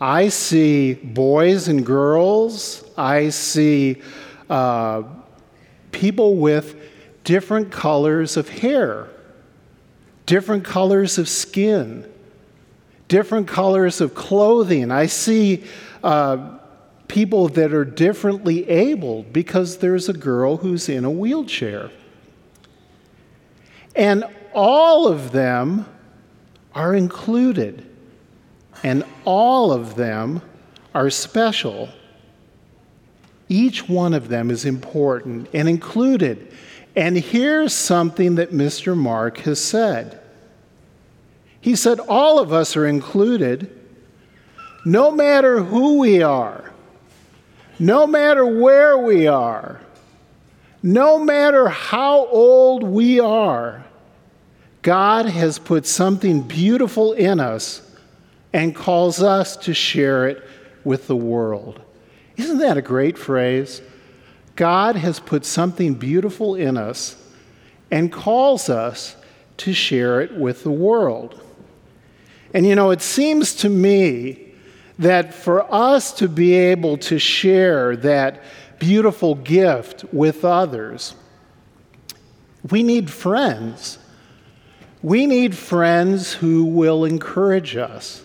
I 0.00 0.28
see 0.28 0.94
boys 0.94 1.68
and 1.68 1.86
girls. 1.86 2.84
I 2.96 3.28
see 3.28 4.02
uh, 4.50 5.04
people 5.92 6.36
with 6.36 6.76
different 7.24 7.70
colors 7.70 8.36
of 8.36 8.48
hair, 8.48 9.08
different 10.26 10.64
colors 10.64 11.18
of 11.18 11.28
skin, 11.28 12.10
different 13.08 13.46
colors 13.46 14.00
of 14.00 14.14
clothing. 14.14 14.90
I 14.90 15.06
see 15.06 15.64
uh, 16.02 16.58
people 17.06 17.48
that 17.48 17.72
are 17.72 17.84
differently 17.84 18.68
abled 18.68 19.32
because 19.32 19.78
there's 19.78 20.08
a 20.08 20.14
girl 20.14 20.56
who's 20.56 20.88
in 20.88 21.04
a 21.04 21.10
wheelchair. 21.10 21.90
And 23.94 24.24
all 24.54 25.06
of 25.06 25.32
them 25.32 25.86
are 26.74 26.94
included, 26.94 27.86
and 28.82 29.04
all 29.24 29.72
of 29.72 29.94
them 29.94 30.42
are 30.94 31.10
special. 31.10 31.88
Each 33.48 33.88
one 33.88 34.14
of 34.14 34.28
them 34.28 34.50
is 34.50 34.64
important 34.64 35.48
and 35.52 35.68
included. 35.68 36.52
And 36.96 37.16
here's 37.16 37.72
something 37.72 38.34
that 38.36 38.50
Mr. 38.52 38.96
Mark 38.96 39.38
has 39.38 39.62
said. 39.62 40.20
He 41.60 41.76
said, 41.76 42.00
All 42.00 42.38
of 42.38 42.52
us 42.52 42.76
are 42.76 42.86
included, 42.86 43.78
no 44.84 45.10
matter 45.10 45.62
who 45.62 45.98
we 45.98 46.22
are 46.22 46.72
no 47.82 48.06
matter 48.06 48.46
where 48.46 48.96
we 48.96 49.26
are, 49.26 49.80
no 50.84 51.18
matter 51.18 51.68
how 51.68 52.26
old 52.26 52.84
we 52.84 53.18
are, 53.18 53.84
God 54.82 55.26
has 55.26 55.58
put 55.58 55.84
something 55.84 56.42
beautiful 56.42 57.12
in 57.12 57.40
us 57.40 57.82
and 58.52 58.74
calls 58.74 59.22
us 59.22 59.56
to 59.56 59.74
share 59.74 60.28
it 60.28 60.42
with 60.84 61.06
the 61.06 61.16
world. 61.16 61.80
Isn't 62.36 62.58
that 62.58 62.76
a 62.76 62.82
great 62.82 63.16
phrase? 63.16 63.80
God 64.56 64.96
has 64.96 65.20
put 65.20 65.44
something 65.44 65.94
beautiful 65.94 66.54
in 66.54 66.76
us 66.76 67.16
and 67.90 68.12
calls 68.12 68.68
us 68.68 69.16
to 69.58 69.72
share 69.72 70.20
it 70.20 70.34
with 70.34 70.62
the 70.62 70.70
world. 70.70 71.40
And 72.54 72.66
you 72.66 72.74
know, 72.74 72.90
it 72.90 73.00
seems 73.00 73.54
to 73.56 73.68
me 73.68 74.52
that 74.98 75.32
for 75.32 75.72
us 75.72 76.12
to 76.14 76.28
be 76.28 76.54
able 76.54 76.98
to 76.98 77.18
share 77.18 77.96
that 77.96 78.42
beautiful 78.78 79.34
gift 79.34 80.04
with 80.12 80.44
others, 80.44 81.14
we 82.70 82.82
need 82.82 83.10
friends. 83.10 83.98
We 85.02 85.26
need 85.26 85.56
friends 85.56 86.32
who 86.32 86.64
will 86.64 87.04
encourage 87.04 87.76
us. 87.76 88.21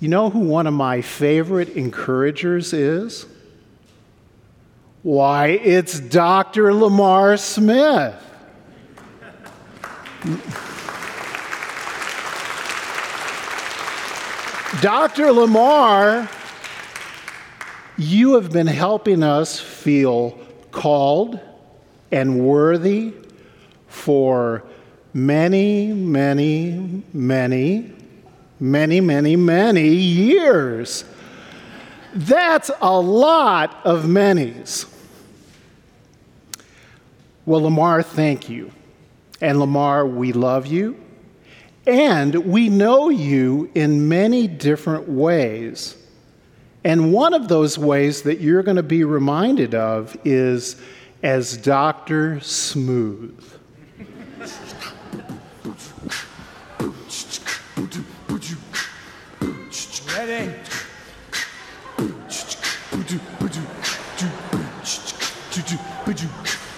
You 0.00 0.08
know 0.08 0.30
who 0.30 0.38
one 0.40 0.68
of 0.68 0.74
my 0.74 1.00
favorite 1.00 1.70
encouragers 1.70 2.72
is? 2.72 3.26
Why, 5.02 5.48
it's 5.48 5.98
Dr. 5.98 6.72
Lamar 6.72 7.36
Smith. 7.36 8.14
Dr. 14.80 15.32
Lamar, 15.32 16.28
you 17.96 18.34
have 18.34 18.52
been 18.52 18.68
helping 18.68 19.24
us 19.24 19.58
feel 19.58 20.38
called 20.70 21.40
and 22.12 22.46
worthy 22.46 23.14
for 23.88 24.62
many, 25.12 25.92
many, 25.92 27.02
many, 27.12 27.92
many, 28.60 29.00
many, 29.00 29.36
many 29.36 29.88
years. 29.88 31.04
That's 32.14 32.70
a 32.80 33.00
lot 33.00 33.80
of 33.84 34.08
many's. 34.08 34.86
Well, 37.46 37.62
Lamar, 37.62 38.02
thank 38.02 38.48
you. 38.48 38.70
And 39.40 39.58
Lamar, 39.60 40.06
we 40.06 40.32
love 40.32 40.66
you. 40.66 40.98
And 41.86 42.34
we 42.34 42.68
know 42.68 43.08
you 43.08 43.70
in 43.74 44.08
many 44.08 44.46
different 44.46 45.08
ways. 45.08 45.96
And 46.84 47.12
one 47.12 47.34
of 47.34 47.48
those 47.48 47.78
ways 47.78 48.22
that 48.22 48.40
you're 48.40 48.62
going 48.62 48.76
to 48.76 48.82
be 48.82 49.04
reminded 49.04 49.74
of 49.74 50.16
is 50.24 50.76
as 51.22 51.56
Dr. 51.56 52.40
Smooth. 52.40 53.57
Ready? 60.18 60.52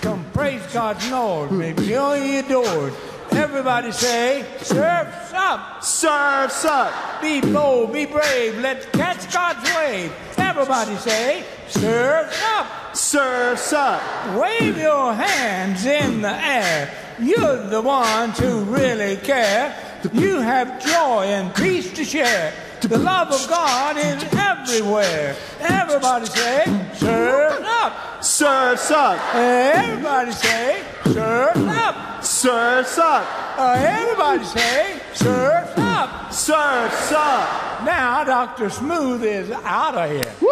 Come 0.02 0.26
praise 0.34 0.62
God, 0.74 1.02
Lord, 1.10 1.50
may 1.50 1.72
be 1.72 1.96
on 1.96 2.22
your 2.22 2.44
adored. 2.44 2.92
Everybody 3.30 3.92
say, 3.92 4.44
surf's 4.58 5.32
up. 5.32 5.82
Surf's 5.82 6.66
up. 6.66 7.22
Be 7.22 7.40
bold, 7.40 7.94
be 7.94 8.04
brave, 8.04 8.58
let's 8.58 8.84
catch 8.90 9.32
God's 9.32 9.74
wave. 9.74 10.12
Everybody 10.36 10.96
say, 10.96 11.42
surf's 11.68 12.42
up. 12.44 12.94
Surf's 12.94 13.72
up. 13.72 14.02
Wave 14.38 14.76
your 14.76 15.14
hands 15.14 15.86
in 15.86 16.20
the 16.20 16.34
air. 16.34 16.92
You're 17.18 17.68
the 17.68 17.80
ones 17.80 18.38
who 18.38 18.64
really 18.64 19.16
care. 19.16 19.74
You 20.12 20.40
have 20.40 20.84
joy 20.84 21.24
and 21.24 21.54
peace 21.54 21.90
to 21.94 22.04
share. 22.04 22.52
The 22.82 22.98
love 22.98 23.30
of 23.30 23.46
God 23.46 23.98
is 23.98 24.24
everywhere. 24.32 25.36
Everybody 25.60 26.24
say, 26.26 26.64
Serve 26.94 27.62
up. 27.62 28.24
Serve 28.24 28.90
up. 28.90 29.34
Everybody 29.34 30.32
say, 30.32 30.82
Serve 31.04 31.68
up. 31.68 32.24
Serve 32.24 32.98
up. 32.98 33.58
Everybody 33.58 34.44
say, 34.44 35.00
Serve 35.12 35.78
up. 35.78 36.32
Serve 36.32 37.12
up. 37.12 37.84
Now, 37.84 38.24
Dr. 38.24 38.70
Smooth 38.70 39.24
is 39.24 39.50
out 39.50 39.94
of 39.94 40.10
here. 40.10 40.34
Woo! 40.40 40.48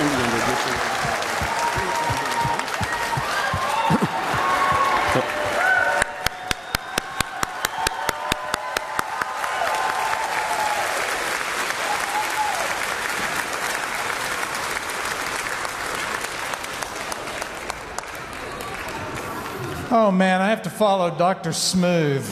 Thank 0.00 0.94
you. 0.94 0.99
Oh 19.92 20.12
man, 20.12 20.40
I 20.40 20.50
have 20.50 20.62
to 20.62 20.70
follow 20.70 21.10
Dr. 21.10 21.52
Smooth. 21.52 22.24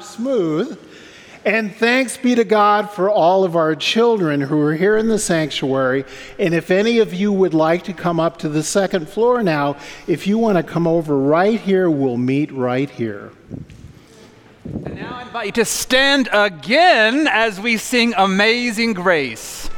Smooth. 0.00 0.78
And 1.44 1.74
thanks 1.74 2.16
be 2.16 2.34
to 2.34 2.44
God 2.44 2.90
for 2.90 3.08
all 3.08 3.44
of 3.44 3.56
our 3.56 3.74
children 3.74 4.40
who 4.40 4.60
are 4.60 4.74
here 4.74 4.96
in 4.96 5.08
the 5.08 5.18
sanctuary. 5.18 6.04
And 6.38 6.52
if 6.52 6.70
any 6.70 6.98
of 6.98 7.14
you 7.14 7.32
would 7.32 7.54
like 7.54 7.84
to 7.84 7.92
come 7.92 8.20
up 8.20 8.38
to 8.38 8.48
the 8.48 8.62
second 8.62 9.08
floor 9.08 9.42
now, 9.42 9.76
if 10.06 10.26
you 10.26 10.36
want 10.36 10.58
to 10.58 10.62
come 10.62 10.86
over 10.86 11.16
right 11.16 11.60
here, 11.60 11.88
we'll 11.88 12.16
meet 12.16 12.52
right 12.52 12.90
here. 12.90 13.32
And 14.64 14.96
now 14.96 15.14
I 15.14 15.22
invite 15.22 15.46
you 15.46 15.52
to 15.52 15.64
stand 15.64 16.28
again 16.32 17.26
as 17.26 17.60
we 17.60 17.76
sing 17.76 18.12
Amazing 18.16 18.92
Grace. 18.92 19.70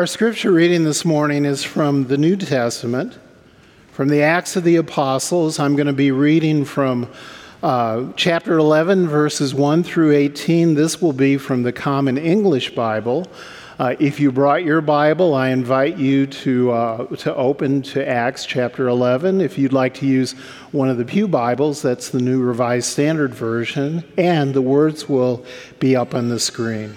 Our 0.00 0.06
scripture 0.06 0.50
reading 0.50 0.84
this 0.84 1.04
morning 1.04 1.44
is 1.44 1.62
from 1.62 2.06
the 2.06 2.16
New 2.16 2.34
Testament, 2.34 3.18
from 3.92 4.08
the 4.08 4.22
Acts 4.22 4.56
of 4.56 4.64
the 4.64 4.76
Apostles. 4.76 5.58
I'm 5.58 5.76
going 5.76 5.88
to 5.88 5.92
be 5.92 6.10
reading 6.10 6.64
from 6.64 7.06
uh, 7.62 8.06
chapter 8.16 8.56
11, 8.56 9.08
verses 9.08 9.54
1 9.54 9.82
through 9.82 10.12
18. 10.12 10.72
This 10.72 11.02
will 11.02 11.12
be 11.12 11.36
from 11.36 11.64
the 11.64 11.72
Common 11.72 12.16
English 12.16 12.74
Bible. 12.74 13.26
Uh, 13.78 13.94
if 14.00 14.18
you 14.18 14.32
brought 14.32 14.64
your 14.64 14.80
Bible, 14.80 15.34
I 15.34 15.50
invite 15.50 15.98
you 15.98 16.26
to, 16.26 16.70
uh, 16.70 17.16
to 17.16 17.34
open 17.34 17.82
to 17.82 18.08
Acts 18.08 18.46
chapter 18.46 18.88
11. 18.88 19.42
If 19.42 19.58
you'd 19.58 19.74
like 19.74 19.92
to 19.96 20.06
use 20.06 20.32
one 20.72 20.88
of 20.88 20.96
the 20.96 21.04
Pew 21.04 21.28
Bibles, 21.28 21.82
that's 21.82 22.08
the 22.08 22.20
New 22.20 22.40
Revised 22.40 22.86
Standard 22.86 23.34
Version, 23.34 24.02
and 24.16 24.54
the 24.54 24.62
words 24.62 25.10
will 25.10 25.44
be 25.78 25.94
up 25.94 26.14
on 26.14 26.30
the 26.30 26.40
screen. 26.40 26.96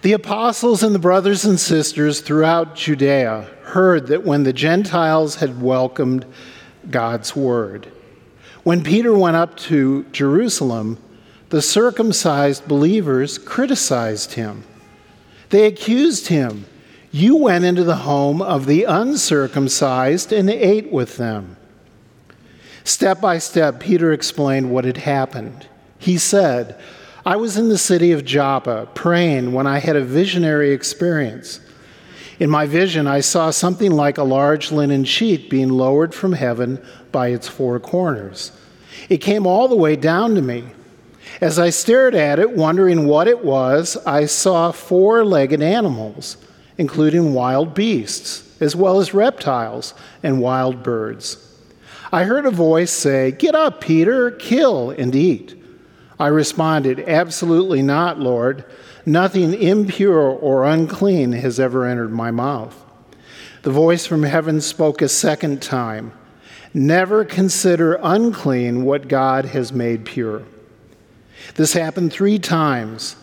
The 0.00 0.12
apostles 0.12 0.84
and 0.84 0.94
the 0.94 1.00
brothers 1.00 1.44
and 1.44 1.58
sisters 1.58 2.20
throughout 2.20 2.76
Judea 2.76 3.48
heard 3.62 4.06
that 4.06 4.24
when 4.24 4.44
the 4.44 4.52
Gentiles 4.52 5.36
had 5.36 5.60
welcomed 5.60 6.24
God's 6.88 7.34
word, 7.34 7.90
when 8.62 8.84
Peter 8.84 9.16
went 9.16 9.36
up 9.36 9.56
to 9.56 10.04
Jerusalem, 10.12 10.98
the 11.48 11.62
circumcised 11.62 12.68
believers 12.68 13.38
criticized 13.38 14.34
him. 14.34 14.62
They 15.50 15.66
accused 15.66 16.28
him. 16.28 16.66
You 17.10 17.34
went 17.34 17.64
into 17.64 17.82
the 17.82 17.96
home 17.96 18.40
of 18.40 18.66
the 18.66 18.84
uncircumcised 18.84 20.32
and 20.32 20.48
ate 20.48 20.92
with 20.92 21.16
them. 21.16 21.56
Step 22.84 23.20
by 23.20 23.38
step, 23.38 23.80
Peter 23.80 24.12
explained 24.12 24.70
what 24.70 24.84
had 24.84 24.98
happened. 24.98 25.66
He 25.98 26.18
said, 26.18 26.78
I 27.28 27.36
was 27.36 27.58
in 27.58 27.68
the 27.68 27.76
city 27.76 28.12
of 28.12 28.24
Joppa 28.24 28.88
praying 28.94 29.52
when 29.52 29.66
I 29.66 29.80
had 29.80 29.96
a 29.96 30.02
visionary 30.02 30.72
experience. 30.72 31.60
In 32.38 32.48
my 32.48 32.64
vision, 32.64 33.06
I 33.06 33.20
saw 33.20 33.50
something 33.50 33.92
like 33.92 34.16
a 34.16 34.22
large 34.22 34.72
linen 34.72 35.04
sheet 35.04 35.50
being 35.50 35.68
lowered 35.68 36.14
from 36.14 36.32
heaven 36.32 36.82
by 37.12 37.28
its 37.28 37.46
four 37.46 37.78
corners. 37.80 38.52
It 39.10 39.18
came 39.18 39.46
all 39.46 39.68
the 39.68 39.76
way 39.76 39.94
down 39.94 40.36
to 40.36 40.40
me. 40.40 40.68
As 41.42 41.58
I 41.58 41.68
stared 41.68 42.14
at 42.14 42.38
it, 42.38 42.52
wondering 42.52 43.06
what 43.06 43.28
it 43.28 43.44
was, 43.44 43.98
I 44.06 44.24
saw 44.24 44.72
four 44.72 45.22
legged 45.22 45.60
animals, 45.60 46.38
including 46.78 47.34
wild 47.34 47.74
beasts, 47.74 48.56
as 48.58 48.74
well 48.74 49.00
as 49.00 49.12
reptiles 49.12 49.92
and 50.22 50.40
wild 50.40 50.82
birds. 50.82 51.36
I 52.10 52.24
heard 52.24 52.46
a 52.46 52.50
voice 52.50 52.90
say, 52.90 53.32
Get 53.32 53.54
up, 53.54 53.82
Peter, 53.82 54.30
kill 54.30 54.92
and 54.92 55.14
eat. 55.14 55.57
I 56.18 56.28
responded, 56.28 57.00
Absolutely 57.00 57.82
not, 57.82 58.18
Lord. 58.18 58.64
Nothing 59.06 59.54
impure 59.54 60.20
or 60.20 60.64
unclean 60.64 61.32
has 61.32 61.58
ever 61.58 61.86
entered 61.86 62.12
my 62.12 62.30
mouth. 62.30 62.84
The 63.62 63.70
voice 63.70 64.06
from 64.06 64.22
heaven 64.22 64.60
spoke 64.60 65.02
a 65.02 65.08
second 65.08 65.62
time 65.62 66.12
Never 66.74 67.24
consider 67.24 67.98
unclean 68.02 68.84
what 68.84 69.08
God 69.08 69.46
has 69.46 69.72
made 69.72 70.04
pure. 70.04 70.42
This 71.54 71.72
happened 71.72 72.12
three 72.12 72.38
times. 72.38 73.16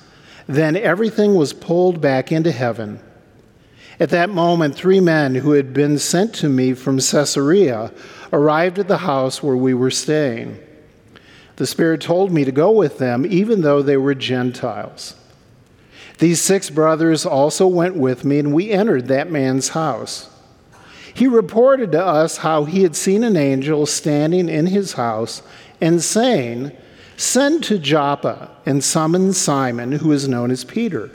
Then 0.48 0.76
everything 0.76 1.36
was 1.36 1.54
pulled 1.54 2.02
back 2.02 2.32
into 2.32 2.52
heaven. 2.52 3.00
At 4.00 4.10
that 4.10 4.30
moment, 4.30 4.76
three 4.76 5.00
men 5.00 5.36
who 5.36 5.52
had 5.52 5.74
been 5.74 5.98
sent 5.98 6.34
to 6.36 6.50
me 6.50 6.74
from 6.74 6.98
Caesarea 6.98 7.92
arrived 8.34 8.78
at 8.78 8.88
the 8.88 8.98
house 8.98 9.42
where 9.42 9.56
we 9.56 9.74
were 9.74 9.92
staying. 9.92 10.60
The 11.58 11.68
Spirit 11.68 12.02
told 12.02 12.32
me 12.32 12.44
to 12.44 12.52
go 12.52 12.72
with 12.72 12.98
them, 12.98 13.26
even 13.26 13.62
though 13.62 13.82
they 13.82 13.98
were 13.98 14.16
Gentiles. 14.16 15.16
These 16.18 16.42
six 16.42 16.70
brothers 16.70 17.26
also 17.26 17.68
went 17.68 17.96
with 17.96 18.26
me, 18.26 18.40
and 18.40 18.54
we 18.54 18.72
entered 18.72 19.08
that 19.08 19.32
man's 19.32 19.70
house. 19.70 20.30
He 21.14 21.28
reported 21.28 21.94
to 21.94 22.06
us 22.06 22.38
how 22.38 22.66
he 22.66 22.84
had 22.84 22.96
seen 22.96 23.24
an 23.24 23.38
angel 23.38 23.86
standing 23.86 24.50
in 24.50 24.66
his 24.68 24.94
house 24.94 25.42
and 25.80 26.02
saying, 26.04 26.72
Send 27.16 27.64
to 27.66 27.80
Joppa 27.80 28.52
and 28.66 28.84
summon 28.84 29.32
Simon, 29.32 29.94
who 29.94 30.12
is 30.12 30.28
known 30.28 30.52
as 30.52 30.66
Peter. 30.66 31.10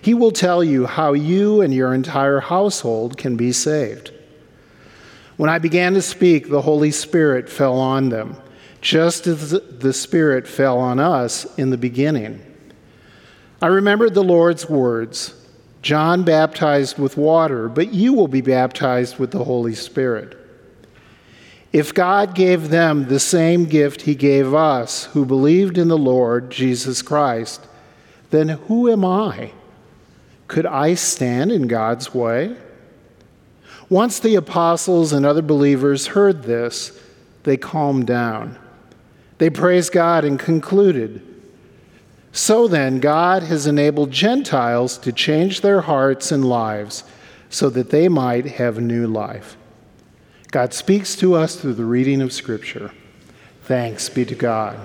He 0.00 0.14
will 0.14 0.32
tell 0.32 0.64
you 0.64 0.86
how 0.86 1.12
you 1.12 1.60
and 1.60 1.74
your 1.74 1.92
entire 1.92 2.40
household 2.40 3.18
can 3.18 3.36
be 3.36 3.52
saved. 3.52 4.10
When 5.36 5.50
I 5.50 5.58
began 5.58 5.92
to 5.94 6.02
speak, 6.02 6.48
the 6.48 6.62
Holy 6.62 6.90
Spirit 6.90 7.50
fell 7.50 7.78
on 7.78 8.08
them 8.08 8.36
just 8.80 9.26
as 9.26 9.50
the 9.50 9.92
Spirit 9.92 10.48
fell 10.48 10.78
on 10.78 10.98
us 10.98 11.46
in 11.58 11.70
the 11.70 11.78
beginning. 11.78 12.40
I 13.62 13.66
remembered 13.66 14.14
the 14.14 14.24
Lord's 14.24 14.68
words 14.68 15.34
John 15.82 16.24
baptized 16.24 16.98
with 16.98 17.16
water, 17.16 17.68
but 17.68 17.92
you 17.92 18.12
will 18.12 18.28
be 18.28 18.42
baptized 18.42 19.18
with 19.18 19.30
the 19.30 19.44
Holy 19.44 19.74
Spirit. 19.74 20.36
If 21.72 21.94
God 21.94 22.34
gave 22.34 22.68
them 22.68 23.06
the 23.06 23.20
same 23.20 23.64
gift 23.64 24.02
he 24.02 24.14
gave 24.14 24.52
us 24.52 25.06
who 25.06 25.24
believed 25.24 25.78
in 25.78 25.88
the 25.88 25.96
Lord 25.96 26.50
Jesus 26.50 27.00
Christ, 27.00 27.66
then 28.30 28.48
who 28.48 28.90
am 28.90 29.04
I? 29.04 29.52
Could 30.48 30.66
I 30.66 30.94
stand 30.94 31.52
in 31.52 31.68
God's 31.68 32.12
way? 32.12 32.56
Once 33.88 34.18
the 34.18 34.34
apostles 34.34 35.12
and 35.12 35.24
other 35.24 35.42
believers 35.42 36.08
heard 36.08 36.42
this, 36.42 36.98
they 37.44 37.56
calmed 37.56 38.06
down. 38.06 38.58
They 39.40 39.48
praised 39.48 39.92
God 39.92 40.22
and 40.22 40.38
concluded 40.38 41.26
So 42.30 42.68
then, 42.68 43.00
God 43.00 43.42
has 43.44 43.66
enabled 43.66 44.10
Gentiles 44.10 44.98
to 44.98 45.12
change 45.12 45.62
their 45.62 45.80
hearts 45.80 46.30
and 46.30 46.44
lives 46.44 47.04
so 47.48 47.70
that 47.70 47.88
they 47.88 48.06
might 48.06 48.44
have 48.44 48.78
new 48.78 49.06
life. 49.06 49.56
God 50.50 50.74
speaks 50.74 51.16
to 51.16 51.34
us 51.34 51.56
through 51.56 51.74
the 51.74 51.86
reading 51.86 52.20
of 52.20 52.34
Scripture. 52.34 52.92
Thanks 53.62 54.10
be 54.10 54.26
to 54.26 54.34
God. 54.34 54.78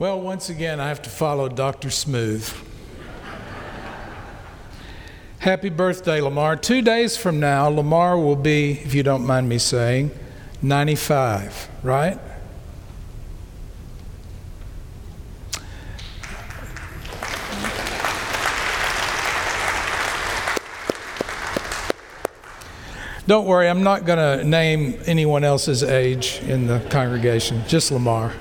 Well, 0.00 0.20
once 0.20 0.50
again, 0.50 0.80
I 0.80 0.88
have 0.88 1.02
to 1.02 1.10
follow 1.10 1.48
Dr. 1.48 1.90
Smooth. 1.90 2.52
Happy 5.40 5.68
birthday, 5.68 6.20
Lamar. 6.20 6.56
Two 6.56 6.82
days 6.82 7.16
from 7.16 7.38
now, 7.38 7.68
Lamar 7.68 8.18
will 8.18 8.34
be, 8.34 8.72
if 8.72 8.92
you 8.92 9.04
don't 9.04 9.24
mind 9.24 9.48
me 9.48 9.56
saying, 9.56 10.10
95, 10.62 11.68
right? 11.84 12.18
Don't 23.28 23.46
worry, 23.46 23.68
I'm 23.68 23.84
not 23.84 24.04
going 24.04 24.18
to 24.18 24.42
name 24.42 25.00
anyone 25.06 25.44
else's 25.44 25.84
age 25.84 26.40
in 26.48 26.66
the 26.66 26.80
congregation, 26.90 27.62
just 27.68 27.92
Lamar. 27.92 28.32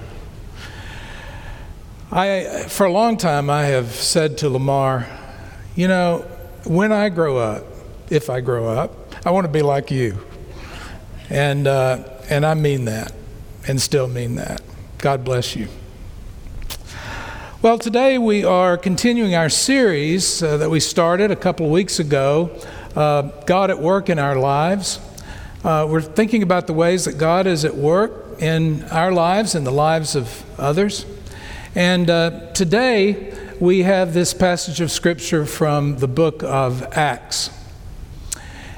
I, 2.11 2.65
for 2.67 2.87
a 2.87 2.91
long 2.91 3.17
time, 3.17 3.51
I 3.51 3.65
have 3.65 3.91
said 3.91 4.39
to 4.39 4.49
Lamar, 4.49 5.05
you 5.75 5.87
know, 5.87 6.25
when 6.67 6.91
I 6.91 7.09
grow 7.09 7.37
up, 7.37 7.63
if 8.09 8.29
I 8.29 8.41
grow 8.41 8.67
up, 8.67 9.15
I 9.25 9.31
want 9.31 9.45
to 9.45 9.51
be 9.51 9.61
like 9.61 9.89
you. 9.89 10.17
And, 11.29 11.65
uh, 11.65 12.03
and 12.29 12.45
I 12.45 12.55
mean 12.55 12.85
that, 12.85 13.13
and 13.67 13.81
still 13.81 14.07
mean 14.07 14.35
that. 14.35 14.61
God 14.97 15.23
bless 15.23 15.55
you. 15.55 15.67
Well, 17.61 17.79
today 17.79 18.17
we 18.17 18.43
are 18.43 18.77
continuing 18.77 19.33
our 19.33 19.49
series 19.49 20.43
uh, 20.43 20.57
that 20.57 20.69
we 20.69 20.79
started 20.79 21.31
a 21.31 21.35
couple 21.35 21.65
of 21.65 21.71
weeks 21.71 21.99
ago 21.99 22.51
uh, 22.95 23.23
God 23.45 23.69
at 23.69 23.79
Work 23.79 24.09
in 24.09 24.19
Our 24.19 24.37
Lives. 24.37 24.99
Uh, 25.63 25.87
we're 25.89 26.01
thinking 26.01 26.43
about 26.43 26.67
the 26.67 26.73
ways 26.73 27.05
that 27.05 27.17
God 27.17 27.47
is 27.47 27.63
at 27.63 27.75
work 27.75 28.41
in 28.41 28.83
our 28.85 29.11
lives 29.11 29.55
and 29.55 29.65
the 29.65 29.71
lives 29.71 30.15
of 30.15 30.43
others. 30.59 31.05
And 31.75 32.09
uh, 32.09 32.51
today 32.53 33.33
we 33.59 33.83
have 33.83 34.13
this 34.13 34.33
passage 34.33 34.81
of 34.81 34.91
Scripture 34.91 35.45
from 35.45 35.97
the 35.97 36.07
book 36.07 36.43
of 36.43 36.83
Acts. 36.95 37.49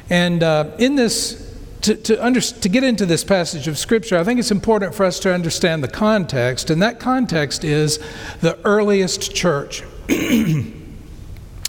And 0.09 0.41
uh, 0.41 0.71
in 0.79 0.95
this, 0.95 1.53
to, 1.81 1.95
to, 1.95 2.25
under, 2.25 2.39
to 2.39 2.69
get 2.69 2.83
into 2.83 3.05
this 3.05 3.23
passage 3.23 3.67
of 3.67 3.77
Scripture, 3.77 4.17
I 4.17 4.23
think 4.23 4.39
it's 4.39 4.51
important 4.51 4.95
for 4.95 5.05
us 5.05 5.19
to 5.21 5.33
understand 5.33 5.83
the 5.83 5.89
context, 5.89 6.69
and 6.69 6.81
that 6.81 6.99
context 6.99 7.63
is 7.63 7.99
the 8.39 8.57
earliest 8.63 9.35
church. 9.35 9.83
the 10.07 10.73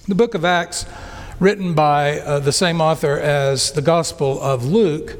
book 0.08 0.34
of 0.34 0.44
Acts, 0.44 0.86
written 1.40 1.74
by 1.74 2.20
uh, 2.20 2.38
the 2.38 2.52
same 2.52 2.80
author 2.80 3.18
as 3.18 3.72
the 3.72 3.82
Gospel 3.82 4.40
of 4.40 4.64
Luke, 4.64 5.16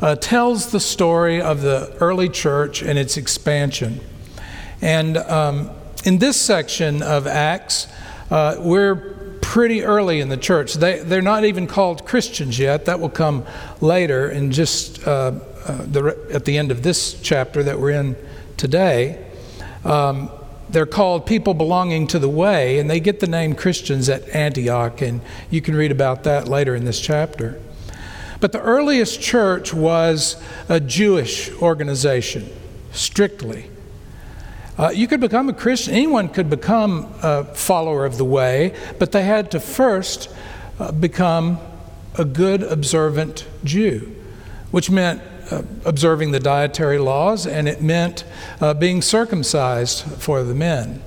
uh, 0.00 0.14
tells 0.16 0.70
the 0.70 0.80
story 0.80 1.40
of 1.40 1.62
the 1.62 1.96
early 2.00 2.28
church 2.28 2.82
and 2.82 2.98
its 2.98 3.16
expansion. 3.16 4.00
And 4.80 5.16
um, 5.16 5.70
in 6.04 6.18
this 6.18 6.40
section 6.40 7.02
of 7.02 7.26
Acts, 7.26 7.86
uh, 8.30 8.56
we're 8.58 8.96
pretty 9.40 9.84
early 9.84 10.20
in 10.20 10.28
the 10.28 10.36
church. 10.36 10.74
They, 10.74 11.00
they're 11.00 11.20
not 11.22 11.44
even 11.44 11.66
called 11.66 12.06
Christians 12.06 12.58
yet. 12.58 12.86
That 12.86 13.00
will 13.00 13.10
come 13.10 13.44
later 13.80 14.30
in 14.30 14.50
just 14.50 15.06
uh, 15.06 15.32
uh, 15.66 15.84
the, 15.86 16.28
at 16.32 16.44
the 16.44 16.58
end 16.58 16.70
of 16.70 16.82
this 16.82 17.20
chapter 17.20 17.62
that 17.62 17.78
we're 17.78 17.90
in 17.90 18.16
today. 18.56 19.24
Um, 19.84 20.30
they're 20.70 20.86
called 20.86 21.26
people 21.26 21.52
belonging 21.52 22.06
to 22.08 22.18
the 22.18 22.28
way, 22.28 22.78
and 22.78 22.88
they 22.88 22.98
get 22.98 23.20
the 23.20 23.26
name 23.26 23.54
Christians 23.54 24.08
at 24.08 24.26
Antioch, 24.34 25.02
and 25.02 25.20
you 25.50 25.60
can 25.60 25.76
read 25.76 25.92
about 25.92 26.24
that 26.24 26.48
later 26.48 26.74
in 26.74 26.84
this 26.84 26.98
chapter. 26.98 27.60
But 28.40 28.52
the 28.52 28.60
earliest 28.60 29.20
church 29.20 29.74
was 29.74 30.42
a 30.68 30.80
Jewish 30.80 31.52
organization, 31.60 32.48
strictly. 32.92 33.68
Uh, 34.78 34.90
you 34.94 35.06
could 35.06 35.20
become 35.20 35.48
a 35.48 35.52
Christian, 35.52 35.94
anyone 35.94 36.28
could 36.28 36.48
become 36.48 37.12
a 37.22 37.44
follower 37.44 38.06
of 38.06 38.16
the 38.16 38.24
way, 38.24 38.74
but 38.98 39.12
they 39.12 39.22
had 39.22 39.50
to 39.50 39.60
first 39.60 40.30
uh, 40.78 40.90
become 40.92 41.58
a 42.18 42.24
good 42.24 42.62
observant 42.62 43.46
Jew, 43.64 44.14
which 44.70 44.90
meant 44.90 45.20
uh, 45.50 45.62
observing 45.84 46.30
the 46.30 46.40
dietary 46.40 46.98
laws, 46.98 47.46
and 47.46 47.68
it 47.68 47.82
meant 47.82 48.24
uh, 48.60 48.72
being 48.72 49.02
circumcised 49.02 50.04
for 50.04 50.42
the 50.42 50.54
men. 50.54 51.02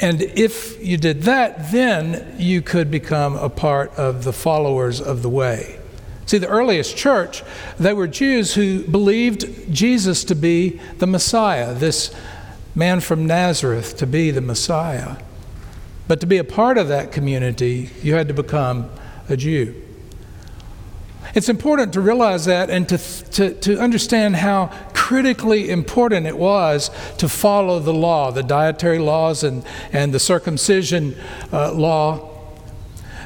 And 0.00 0.22
if 0.22 0.84
you 0.84 0.96
did 0.96 1.22
that, 1.22 1.70
then 1.70 2.34
you 2.38 2.62
could 2.62 2.90
become 2.90 3.36
a 3.36 3.50
part 3.50 3.92
of 3.96 4.24
the 4.24 4.32
followers 4.32 5.00
of 5.00 5.22
the 5.22 5.28
way. 5.28 5.79
See, 6.30 6.38
the 6.38 6.46
earliest 6.46 6.96
church, 6.96 7.42
they 7.76 7.92
were 7.92 8.06
Jews 8.06 8.54
who 8.54 8.84
believed 8.84 9.74
Jesus 9.74 10.22
to 10.22 10.36
be 10.36 10.80
the 10.98 11.06
Messiah, 11.08 11.74
this 11.74 12.14
man 12.72 13.00
from 13.00 13.26
Nazareth 13.26 13.96
to 13.96 14.06
be 14.06 14.30
the 14.30 14.40
Messiah. 14.40 15.16
But 16.06 16.20
to 16.20 16.28
be 16.28 16.38
a 16.38 16.44
part 16.44 16.78
of 16.78 16.86
that 16.86 17.10
community, 17.10 17.90
you 18.00 18.14
had 18.14 18.28
to 18.28 18.34
become 18.34 18.88
a 19.28 19.36
Jew. 19.36 19.74
It's 21.34 21.48
important 21.48 21.94
to 21.94 22.00
realize 22.00 22.44
that 22.44 22.70
and 22.70 22.88
to, 22.90 22.98
to, 23.32 23.54
to 23.62 23.80
understand 23.80 24.36
how 24.36 24.66
critically 24.94 25.68
important 25.68 26.28
it 26.28 26.38
was 26.38 26.92
to 27.18 27.28
follow 27.28 27.80
the 27.80 27.92
law, 27.92 28.30
the 28.30 28.44
dietary 28.44 29.00
laws 29.00 29.42
and, 29.42 29.64
and 29.92 30.14
the 30.14 30.20
circumcision 30.20 31.16
uh, 31.52 31.72
law. 31.72 32.29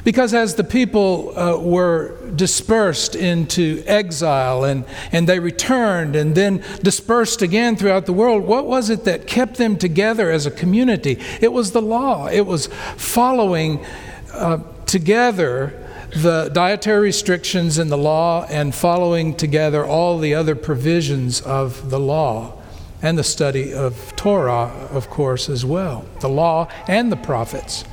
Because 0.05 0.35
as 0.35 0.53
the 0.53 0.63
people 0.63 1.37
uh, 1.37 1.57
were 1.57 2.15
dispersed 2.35 3.15
into 3.15 3.83
exile 3.87 4.63
and, 4.63 4.85
and 5.11 5.27
they 5.27 5.39
returned 5.39 6.15
and 6.15 6.35
then 6.35 6.63
dispersed 6.83 7.41
again 7.41 7.75
throughout 7.75 8.05
the 8.05 8.13
world, 8.13 8.43
what 8.43 8.67
was 8.67 8.91
it 8.91 9.03
that 9.05 9.25
kept 9.25 9.57
them 9.57 9.77
together 9.77 10.29
as 10.29 10.45
a 10.45 10.51
community? 10.51 11.19
It 11.41 11.51
was 11.51 11.71
the 11.71 11.81
law, 11.81 12.27
it 12.27 12.45
was 12.45 12.67
following 12.97 13.83
uh, 14.31 14.59
together 14.85 15.73
the 16.15 16.51
dietary 16.53 17.05
restrictions 17.05 17.79
in 17.79 17.89
the 17.89 17.97
law 17.97 18.45
and 18.45 18.75
following 18.75 19.35
together 19.35 19.83
all 19.83 20.19
the 20.19 20.35
other 20.35 20.55
provisions 20.55 21.41
of 21.41 21.89
the 21.89 21.99
law 21.99 22.61
and 23.01 23.17
the 23.17 23.23
study 23.23 23.73
of 23.73 24.15
Torah, 24.15 24.87
of 24.91 25.09
course, 25.09 25.49
as 25.49 25.65
well 25.65 26.05
the 26.21 26.29
law 26.29 26.67
and 26.87 27.11
the 27.11 27.17
prophets. 27.17 27.83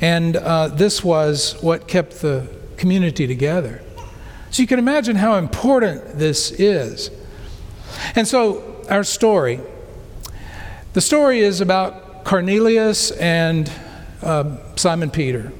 And 0.00 0.36
uh, 0.36 0.68
this 0.68 1.02
was 1.02 1.56
what 1.62 1.88
kept 1.88 2.20
the 2.20 2.46
community 2.76 3.26
together. 3.26 3.82
So 4.50 4.62
you 4.62 4.68
can 4.68 4.78
imagine 4.78 5.16
how 5.16 5.36
important 5.36 6.18
this 6.18 6.50
is. 6.50 7.10
And 8.14 8.28
so, 8.28 8.84
our 8.90 9.04
story 9.04 9.60
the 10.92 11.00
story 11.00 11.40
is 11.40 11.62
about 11.62 12.22
Cornelius 12.22 13.12
and 13.12 13.70
uh, 14.20 14.58
Simon 14.76 15.10
Peter. 15.10 15.50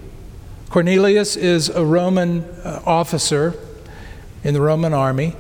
Cornelius 0.69 1.37
is 1.37 1.71
a 1.71 1.83
Roman 1.83 2.45
uh, 2.45 2.83
officer 2.85 3.55
in 4.45 4.53
the 4.53 4.61
Roman 4.61 4.93
army, 4.93 5.35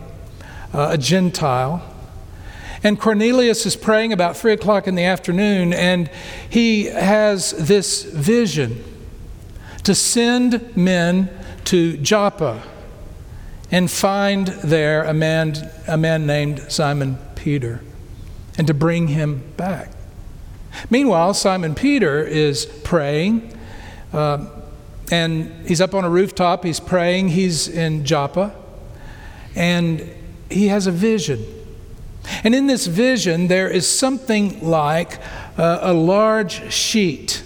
uh, 0.73 0.88
a 0.93 0.97
Gentile. 0.97 1.83
And 2.85 2.99
Cornelius 2.99 3.64
is 3.64 3.77
praying 3.77 4.12
about 4.12 4.37
three 4.37 4.53
o'clock 4.53 4.88
in 4.88 4.95
the 4.97 5.05
afternoon, 5.05 5.73
and 5.73 6.11
he 6.49 6.87
has 6.87 7.53
this 7.53 8.03
vision 8.03 8.83
to 9.85 9.95
send 9.95 10.77
men 10.77 11.31
to 11.64 11.97
Joppa 11.99 12.62
and 13.71 13.90
find 13.90 14.49
there 14.49 15.05
a 15.05 15.14
man, 15.14 15.55
a 15.87 15.97
man 15.97 16.27
named 16.27 16.61
Simon 16.68 17.18
Peter 17.35 17.81
and 18.59 18.66
to 18.66 18.75
bring 18.75 19.09
him 19.09 19.42
back. 19.57 19.90
Meanwhile, 20.90 21.35
Simon 21.35 21.75
Peter 21.75 22.23
is 22.23 22.66
praying. 22.85 23.59
Uh, 24.12 24.47
and 25.11 25.66
he's 25.66 25.81
up 25.81 25.95
on 25.95 26.05
a 26.05 26.11
rooftop, 26.11 26.64
he's 26.64 26.81
praying, 26.81 27.29
he's 27.29 27.68
in 27.68 28.05
Joppa, 28.05 28.55
and 29.55 30.09
he 30.51 30.68
has 30.68 30.87
a 30.87 30.90
vision. 30.90 31.45
And 32.45 32.55
in 32.55 32.67
this 32.67 32.87
vision, 32.87 33.49
there 33.49 33.69
is 33.69 33.89
something 33.89 34.61
like 34.67 35.19
uh, 35.59 35.79
a 35.83 35.93
large 35.93 36.73
sheet, 36.73 37.43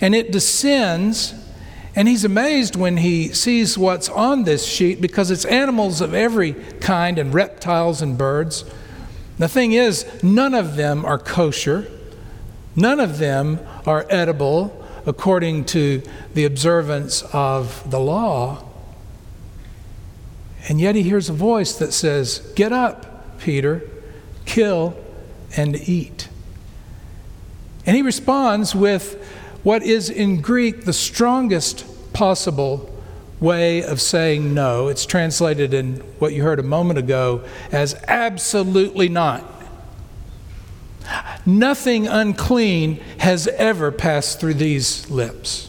and 0.00 0.14
it 0.14 0.30
descends. 0.30 1.34
And 1.94 2.08
he's 2.08 2.24
amazed 2.24 2.74
when 2.74 2.96
he 2.96 3.28
sees 3.28 3.76
what's 3.76 4.08
on 4.08 4.44
this 4.44 4.64
sheet 4.66 5.02
because 5.02 5.30
it's 5.30 5.44
animals 5.44 6.00
of 6.00 6.14
every 6.14 6.54
kind 6.80 7.18
and 7.18 7.34
reptiles 7.34 8.00
and 8.00 8.16
birds. 8.16 8.64
The 9.38 9.48
thing 9.48 9.72
is, 9.72 10.06
none 10.22 10.54
of 10.54 10.76
them 10.76 11.04
are 11.04 11.18
kosher, 11.18 11.90
none 12.74 12.98
of 12.98 13.18
them 13.18 13.60
are 13.86 14.06
edible, 14.08 14.82
according 15.04 15.64
to 15.64 16.02
the 16.32 16.44
observance 16.44 17.22
of 17.32 17.90
the 17.90 18.00
law. 18.00 18.64
And 20.68 20.80
yet 20.80 20.94
he 20.94 21.02
hears 21.02 21.28
a 21.28 21.32
voice 21.32 21.74
that 21.74 21.92
says, 21.92 22.38
Get 22.54 22.72
up, 22.72 23.11
Peter, 23.42 23.82
kill 24.46 24.96
and 25.56 25.76
eat. 25.88 26.28
And 27.84 27.96
he 27.96 28.02
responds 28.02 28.74
with 28.74 29.20
what 29.64 29.82
is 29.82 30.08
in 30.08 30.40
Greek 30.40 30.84
the 30.84 30.92
strongest 30.92 31.84
possible 32.12 32.88
way 33.40 33.82
of 33.82 34.00
saying 34.00 34.54
no. 34.54 34.88
It's 34.88 35.04
translated 35.04 35.74
in 35.74 35.96
what 36.18 36.32
you 36.32 36.42
heard 36.42 36.60
a 36.60 36.62
moment 36.62 36.98
ago 36.98 37.44
as 37.72 37.94
absolutely 38.06 39.08
not. 39.08 39.44
Nothing 41.44 42.06
unclean 42.06 43.00
has 43.18 43.48
ever 43.48 43.90
passed 43.90 44.38
through 44.38 44.54
these 44.54 45.10
lips. 45.10 45.68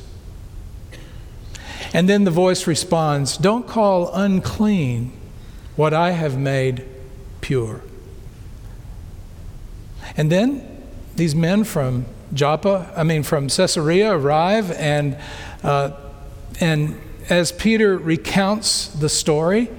And 1.91 2.07
then 2.07 2.23
the 2.23 2.31
voice 2.31 2.67
responds, 2.67 3.37
Don't 3.37 3.67
call 3.67 4.13
unclean 4.13 5.11
what 5.75 5.93
I 5.93 6.11
have 6.11 6.37
made 6.37 6.85
pure. 7.43 7.81
And 10.17 10.31
then 10.31 10.81
these 11.15 11.35
men 11.35 11.63
from 11.63 12.05
Joppa, 12.33 12.91
I 12.95 13.03
mean 13.03 13.21
from 13.21 13.49
Caesarea, 13.49 14.11
arrive, 14.11 14.71
and, 14.71 15.17
uh, 15.61 15.91
and 16.59 16.99
as 17.29 17.51
Peter 17.51 17.97
recounts 17.97 18.87
the 18.87 19.09
story, 19.09 19.69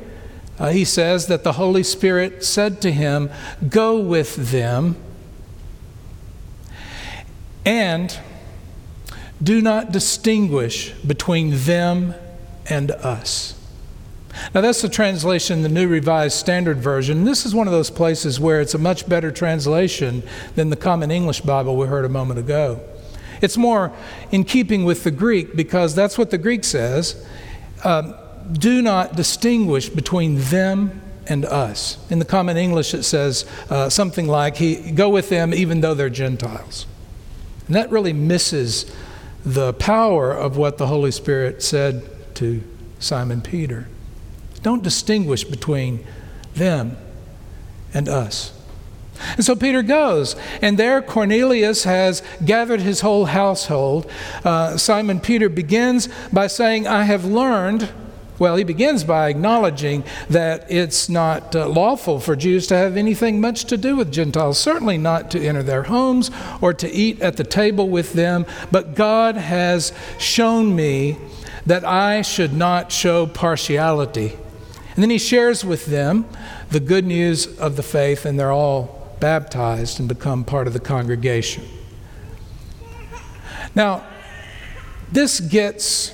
uh, 0.58 0.70
he 0.70 0.84
says 0.84 1.26
that 1.26 1.42
the 1.42 1.52
Holy 1.52 1.82
Spirit 1.82 2.44
said 2.44 2.80
to 2.82 2.92
him, 2.92 3.30
Go 3.68 3.98
with 3.98 4.52
them 4.52 4.96
and 7.64 8.16
do 9.42 9.60
not 9.60 9.90
distinguish 9.90 10.92
between 11.00 11.50
them 11.64 12.14
and 12.66 12.90
us. 12.92 13.58
Now, 14.54 14.60
that's 14.60 14.82
the 14.82 14.88
translation, 14.88 15.62
the 15.62 15.68
New 15.68 15.88
Revised 15.88 16.36
Standard 16.36 16.78
Version. 16.78 17.24
This 17.24 17.46
is 17.46 17.54
one 17.54 17.66
of 17.66 17.72
those 17.72 17.90
places 17.90 18.40
where 18.40 18.60
it's 18.60 18.74
a 18.74 18.78
much 18.78 19.08
better 19.08 19.30
translation 19.30 20.22
than 20.54 20.70
the 20.70 20.76
Common 20.76 21.10
English 21.10 21.40
Bible 21.42 21.76
we 21.76 21.86
heard 21.86 22.04
a 22.04 22.08
moment 22.08 22.38
ago. 22.38 22.80
It's 23.40 23.56
more 23.56 23.92
in 24.30 24.44
keeping 24.44 24.84
with 24.84 25.04
the 25.04 25.10
Greek 25.10 25.54
because 25.54 25.94
that's 25.94 26.16
what 26.16 26.30
the 26.30 26.38
Greek 26.38 26.64
says. 26.64 27.24
Um, 27.84 28.14
do 28.52 28.82
not 28.82 29.16
distinguish 29.16 29.88
between 29.88 30.36
them 30.36 31.00
and 31.26 31.44
us. 31.44 31.98
In 32.10 32.18
the 32.18 32.24
Common 32.24 32.56
English, 32.56 32.94
it 32.94 33.02
says 33.02 33.46
uh, 33.70 33.88
something 33.88 34.26
like, 34.26 34.56
he, 34.56 34.92
Go 34.92 35.08
with 35.08 35.28
them 35.28 35.54
even 35.54 35.80
though 35.80 35.94
they're 35.94 36.10
Gentiles. 36.10 36.86
And 37.66 37.76
that 37.76 37.90
really 37.90 38.12
misses 38.12 38.94
the 39.44 39.72
power 39.74 40.32
of 40.32 40.56
what 40.56 40.78
the 40.78 40.86
Holy 40.86 41.10
Spirit 41.10 41.62
said 41.62 42.02
to 42.36 42.62
Simon 42.98 43.40
Peter. 43.40 43.88
Don't 44.64 44.82
distinguish 44.82 45.44
between 45.44 46.04
them 46.54 46.96
and 47.92 48.08
us. 48.08 48.50
And 49.36 49.44
so 49.44 49.54
Peter 49.54 49.82
goes, 49.82 50.36
and 50.62 50.78
there 50.78 51.02
Cornelius 51.02 51.84
has 51.84 52.22
gathered 52.44 52.80
his 52.80 53.02
whole 53.02 53.26
household. 53.26 54.10
Uh, 54.42 54.78
Simon 54.78 55.20
Peter 55.20 55.50
begins 55.50 56.08
by 56.32 56.46
saying, 56.46 56.86
I 56.86 57.04
have 57.04 57.26
learned 57.26 57.92
well, 58.36 58.56
he 58.56 58.64
begins 58.64 59.04
by 59.04 59.28
acknowledging 59.28 60.02
that 60.28 60.66
it's 60.68 61.08
not 61.08 61.54
uh, 61.54 61.68
lawful 61.68 62.18
for 62.18 62.34
Jews 62.34 62.66
to 62.66 62.76
have 62.76 62.96
anything 62.96 63.40
much 63.40 63.64
to 63.66 63.76
do 63.76 63.94
with 63.94 64.10
Gentiles, 64.10 64.58
certainly 64.58 64.98
not 64.98 65.30
to 65.30 65.40
enter 65.40 65.62
their 65.62 65.84
homes 65.84 66.32
or 66.60 66.74
to 66.74 66.90
eat 66.90 67.22
at 67.22 67.36
the 67.36 67.44
table 67.44 67.88
with 67.88 68.14
them. 68.14 68.44
But 68.72 68.96
God 68.96 69.36
has 69.36 69.92
shown 70.18 70.74
me 70.74 71.16
that 71.64 71.84
I 71.84 72.22
should 72.22 72.52
not 72.52 72.90
show 72.90 73.28
partiality. 73.28 74.36
And 74.94 75.02
then 75.02 75.10
he 75.10 75.18
shares 75.18 75.64
with 75.64 75.86
them 75.86 76.26
the 76.70 76.80
good 76.80 77.04
news 77.04 77.46
of 77.58 77.76
the 77.76 77.82
faith, 77.82 78.24
and 78.24 78.38
they're 78.38 78.52
all 78.52 79.16
baptized 79.18 79.98
and 79.98 80.08
become 80.08 80.44
part 80.44 80.66
of 80.66 80.72
the 80.72 80.80
congregation. 80.80 81.64
Now, 83.74 84.04
this 85.10 85.40
gets 85.40 86.12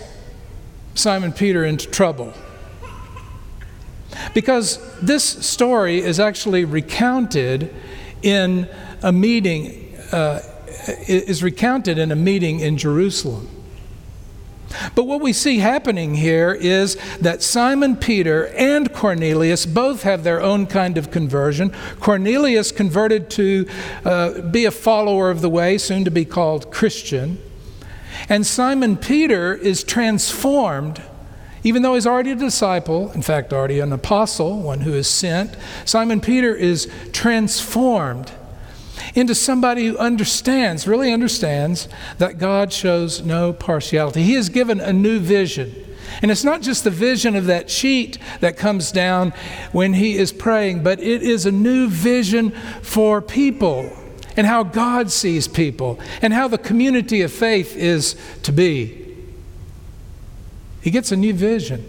Simon 0.94 1.32
Peter 1.32 1.64
into 1.64 1.90
trouble 1.90 2.32
because 4.34 4.78
this 5.00 5.24
story 5.24 5.98
is 5.98 6.18
actually 6.18 6.64
recounted 6.64 7.74
in 8.22 8.68
a 9.02 9.12
meeting, 9.12 9.96
uh, 10.12 10.40
is 11.08 11.42
recounted 11.42 11.98
in 11.98 12.12
a 12.12 12.16
meeting 12.16 12.60
in 12.60 12.76
Jerusalem. 12.76 13.48
But 14.94 15.04
what 15.04 15.20
we 15.20 15.32
see 15.32 15.58
happening 15.58 16.14
here 16.14 16.52
is 16.52 16.96
that 17.20 17.42
Simon 17.42 17.96
Peter 17.96 18.48
and 18.48 18.92
Cornelius 18.92 19.66
both 19.66 20.02
have 20.02 20.24
their 20.24 20.40
own 20.40 20.66
kind 20.66 20.96
of 20.96 21.10
conversion. 21.10 21.72
Cornelius 21.98 22.72
converted 22.72 23.30
to 23.30 23.66
uh, 24.04 24.40
be 24.42 24.64
a 24.64 24.70
follower 24.70 25.30
of 25.30 25.40
the 25.40 25.50
way, 25.50 25.78
soon 25.78 26.04
to 26.04 26.10
be 26.10 26.24
called 26.24 26.70
Christian. 26.70 27.38
And 28.28 28.46
Simon 28.46 28.96
Peter 28.96 29.54
is 29.54 29.82
transformed, 29.82 31.02
even 31.64 31.82
though 31.82 31.94
he's 31.94 32.06
already 32.06 32.32
a 32.32 32.36
disciple, 32.36 33.10
in 33.12 33.22
fact, 33.22 33.52
already 33.52 33.80
an 33.80 33.92
apostle, 33.92 34.60
one 34.60 34.80
who 34.80 34.92
is 34.94 35.08
sent. 35.08 35.56
Simon 35.84 36.20
Peter 36.20 36.54
is 36.54 36.88
transformed 37.12 38.32
into 39.14 39.34
somebody 39.34 39.86
who 39.86 39.98
understands, 39.98 40.86
really 40.86 41.12
understands, 41.12 41.88
that 42.18 42.38
God 42.38 42.72
shows 42.72 43.22
no 43.22 43.52
partiality. 43.52 44.22
He 44.22 44.34
is 44.34 44.48
given 44.48 44.80
a 44.80 44.92
new 44.92 45.18
vision. 45.18 45.74
And 46.22 46.30
it's 46.30 46.44
not 46.44 46.60
just 46.60 46.84
the 46.84 46.90
vision 46.90 47.36
of 47.36 47.46
that 47.46 47.70
sheet 47.70 48.18
that 48.40 48.56
comes 48.56 48.92
down 48.92 49.32
when 49.72 49.94
he 49.94 50.16
is 50.16 50.32
praying, 50.32 50.82
but 50.82 51.00
it 51.00 51.22
is 51.22 51.46
a 51.46 51.52
new 51.52 51.88
vision 51.88 52.50
for 52.82 53.22
people 53.22 53.96
and 54.36 54.46
how 54.46 54.62
God 54.62 55.10
sees 55.10 55.48
people 55.48 56.00
and 56.22 56.32
how 56.32 56.48
the 56.48 56.58
community 56.58 57.22
of 57.22 57.32
faith 57.32 57.76
is 57.76 58.16
to 58.42 58.52
be. 58.52 59.16
He 60.80 60.90
gets 60.90 61.12
a 61.12 61.16
new 61.16 61.32
vision. 61.32 61.86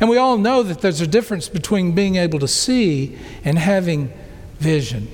And 0.00 0.08
we 0.08 0.16
all 0.16 0.38
know 0.38 0.62
that 0.62 0.80
there's 0.80 1.00
a 1.00 1.06
difference 1.06 1.48
between 1.48 1.92
being 1.92 2.16
able 2.16 2.38
to 2.38 2.48
see 2.48 3.18
and 3.44 3.58
having 3.58 4.12
vision. 4.58 5.08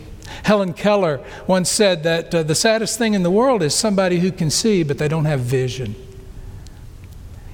Helen 0.45 0.73
Keller 0.73 1.21
once 1.47 1.71
said 1.71 2.03
that 2.05 2.35
uh, 2.35 2.43
the 2.43 2.55
saddest 2.55 2.99
thing 2.99 3.15
in 3.15 3.23
the 3.23 3.31
world 3.31 3.63
is 3.63 3.75
somebody 3.75 4.21
who 4.21 4.33
can 4.33 4.51
see, 4.51 4.83
but 4.83 4.99
they 4.99 5.09
don't 5.09 5.25
have 5.25 5.41
vision. 5.41 5.95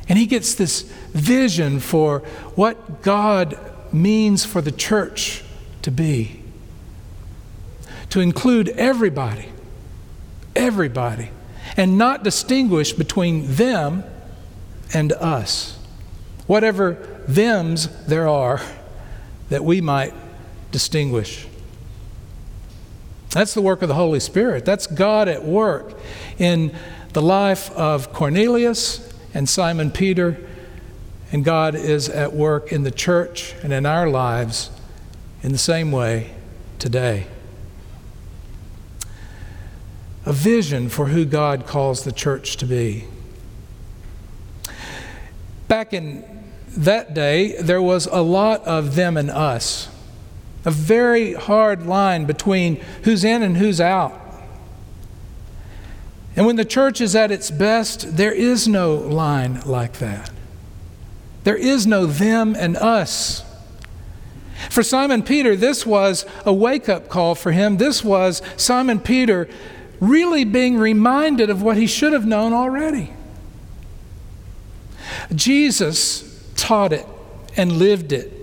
And 0.09 0.19
he 0.19 0.27
gets 0.27 0.55
this 0.55 0.83
vision 1.13 1.81
for 1.81 2.21
what 2.55 3.03
God 3.03 3.59
means 3.93 4.45
for 4.45 4.61
the 4.61 4.73
church 4.73 5.43
to 5.83 5.91
be 5.91 6.43
to 8.11 8.21
include 8.21 8.69
everybody, 8.71 9.49
everybody, 10.55 11.29
and 11.77 11.99
not 11.99 12.23
distinguish 12.23 12.93
between 12.93 13.47
them 13.55 14.05
and 14.95 15.13
us. 15.13 15.79
Whatever 16.47 16.95
thems 17.27 17.89
there 18.07 18.29
are 18.29 18.61
that 19.49 19.65
we 19.65 19.81
might 19.81 20.15
distinguish. 20.71 21.47
That's 23.31 23.55
the 23.55 23.61
work 23.61 23.83
of 23.83 23.89
the 23.89 23.95
Holy 23.95 24.21
Spirit. 24.21 24.65
That's 24.65 24.87
God 24.87 25.29
at 25.29 25.45
work 25.45 25.93
in 26.39 26.75
the 27.13 27.23
life 27.23 27.71
of 27.73 28.13
Cornelius 28.13 29.13
and 29.35 29.49
Simon 29.49 29.91
Peter. 29.91 30.39
And 31.33 31.45
God 31.45 31.75
is 31.75 32.09
at 32.09 32.33
work 32.33 32.73
in 32.73 32.83
the 32.83 32.91
church 32.91 33.55
and 33.63 33.73
in 33.73 33.85
our 33.85 34.09
lives 34.09 34.71
in 35.43 35.53
the 35.53 35.59
same 35.59 35.93
way 35.93 36.35
today. 36.79 37.27
A 40.25 40.33
vision 40.33 40.89
for 40.89 41.07
who 41.07 41.25
God 41.25 41.67
calls 41.67 42.05
the 42.05 42.13
church 42.13 42.57
to 42.59 42.67
be. 42.67 43.05
Back 45.69 45.93
in 45.93 46.25
that 46.69 47.15
day, 47.15 47.61
there 47.61 47.83
was 47.83 48.07
a 48.07 48.23
lot 48.23 48.63
of 48.65 48.95
them 48.95 49.17
and 49.17 49.31
us 49.31 49.89
a 50.67 50.71
very 50.71 51.33
hard 51.33 51.87
line 51.87 52.27
between 52.27 52.77
who's 53.05 53.25
in 53.25 53.43
and 53.43 53.57
who's 53.57 53.81
out. 53.81 54.21
And 56.35 56.45
when 56.45 56.57
the 56.57 56.65
church 56.65 57.01
is 57.01 57.17
at 57.17 57.31
its 57.31 57.51
best, 57.51 58.17
there 58.17 58.33
is 58.33 58.69
no 58.69 58.95
line 58.95 59.63
like 59.65 59.95
that. 60.01 60.31
There 61.45 61.57
is 61.57 61.87
no 61.87 62.05
them 62.05 62.55
and 62.59 62.77
us. 62.77 63.45
For 64.69 64.83
Simon 64.83 65.23
Peter, 65.23 65.55
this 65.55 65.87
was 65.87 66.27
a 66.45 66.53
wake 66.53 66.89
up 66.89 67.09
call 67.09 67.35
for 67.35 67.53
him. 67.53 67.77
This 67.77 68.03
was 68.03 68.43
Simon 68.57 68.99
Peter 68.99 69.49
really 70.01 70.45
being 70.45 70.77
reminded 70.77 71.49
of 71.49 71.63
what 71.63 71.77
he 71.77 71.87
should 71.87 72.13
have 72.13 72.27
known 72.27 72.53
already. 72.53 73.13
Jesus 75.35 76.53
taught 76.57 76.93
it 76.93 77.07
and 77.57 77.73
lived 77.73 78.13
it. 78.13 78.36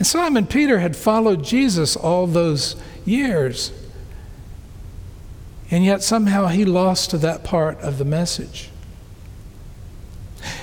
And 0.00 0.06
Simon 0.06 0.46
Peter 0.46 0.78
had 0.78 0.96
followed 0.96 1.44
Jesus 1.44 1.94
all 1.94 2.26
those 2.26 2.74
years. 3.04 3.70
And 5.70 5.84
yet 5.84 6.02
somehow 6.02 6.46
he 6.46 6.64
lost 6.64 7.20
that 7.20 7.44
part 7.44 7.78
of 7.80 7.98
the 7.98 8.06
message. 8.06 8.70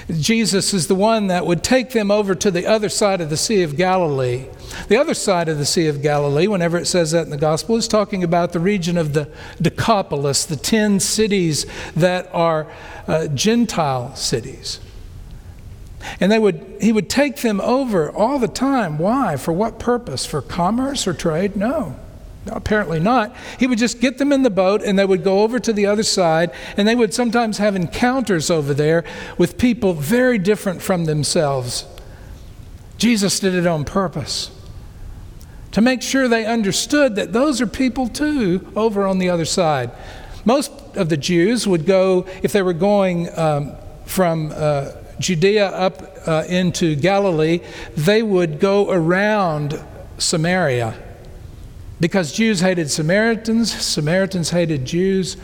Jesus 0.09 0.73
is 0.73 0.87
the 0.87 0.95
one 0.95 1.27
that 1.27 1.45
would 1.45 1.63
take 1.63 1.91
them 1.91 2.09
over 2.09 2.33
to 2.33 2.49
the 2.49 2.65
other 2.65 2.89
side 2.89 3.21
of 3.21 3.29
the 3.29 3.37
Sea 3.37 3.61
of 3.61 3.77
Galilee. 3.77 4.47
The 4.87 4.97
other 4.97 5.13
side 5.13 5.49
of 5.49 5.59
the 5.59 5.67
Sea 5.67 5.85
of 5.85 6.01
Galilee, 6.01 6.47
whenever 6.47 6.75
it 6.75 6.87
says 6.87 7.11
that 7.11 7.25
in 7.25 7.29
the 7.29 7.37
Gospel, 7.37 7.75
is 7.75 7.87
talking 7.87 8.23
about 8.23 8.53
the 8.53 8.59
region 8.59 8.97
of 8.97 9.13
the 9.13 9.29
Decapolis, 9.61 10.45
the 10.45 10.55
10 10.55 10.99
cities 10.99 11.67
that 11.95 12.27
are 12.33 12.65
uh, 13.07 13.27
Gentile 13.27 14.15
cities. 14.15 14.79
And 16.19 16.31
they 16.31 16.39
would, 16.39 16.77
he 16.79 16.91
would 16.91 17.09
take 17.09 17.37
them 17.37 17.61
over 17.61 18.11
all 18.11 18.39
the 18.39 18.47
time. 18.47 18.97
Why? 18.97 19.37
For 19.37 19.51
what 19.51 19.79
purpose? 19.79 20.25
For 20.25 20.41
commerce 20.41 21.07
or 21.07 21.13
trade? 21.13 21.55
No. 21.55 21.95
Apparently 22.47 22.99
not. 22.99 23.35
He 23.59 23.67
would 23.67 23.77
just 23.77 23.99
get 23.99 24.17
them 24.17 24.31
in 24.31 24.43
the 24.43 24.49
boat 24.49 24.81
and 24.81 24.97
they 24.97 25.05
would 25.05 25.23
go 25.23 25.41
over 25.41 25.59
to 25.59 25.73
the 25.73 25.85
other 25.85 26.03
side 26.03 26.51
and 26.77 26.87
they 26.87 26.95
would 26.95 27.13
sometimes 27.13 27.57
have 27.57 27.75
encounters 27.75 28.49
over 28.49 28.73
there 28.73 29.03
with 29.37 29.57
people 29.57 29.93
very 29.93 30.37
different 30.37 30.81
from 30.81 31.05
themselves. 31.05 31.85
Jesus 32.97 33.39
did 33.39 33.53
it 33.53 33.67
on 33.67 33.85
purpose 33.85 34.51
to 35.71 35.81
make 35.81 36.01
sure 36.01 36.27
they 36.27 36.45
understood 36.45 37.15
that 37.15 37.33
those 37.33 37.61
are 37.61 37.67
people 37.67 38.07
too 38.07 38.71
over 38.75 39.05
on 39.05 39.19
the 39.19 39.29
other 39.29 39.45
side. 39.45 39.91
Most 40.45 40.71
of 40.95 41.09
the 41.09 41.17
Jews 41.17 41.67
would 41.67 41.85
go, 41.85 42.25
if 42.41 42.51
they 42.51 42.61
were 42.61 42.73
going 42.73 43.27
um, 43.37 43.75
from 44.05 44.51
uh, 44.55 44.91
Judea 45.19 45.67
up 45.67 46.01
uh, 46.27 46.43
into 46.47 46.95
Galilee, 46.95 47.61
they 47.95 48.21
would 48.21 48.59
go 48.59 48.91
around 48.91 49.83
Samaria 50.17 50.95
because 51.99 52.31
Jews 52.31 52.59
hated 52.59 52.91
Samaritans, 52.91 53.71
Samaritans 53.71 54.51
hated 54.51 54.85
Jews, 54.85 55.37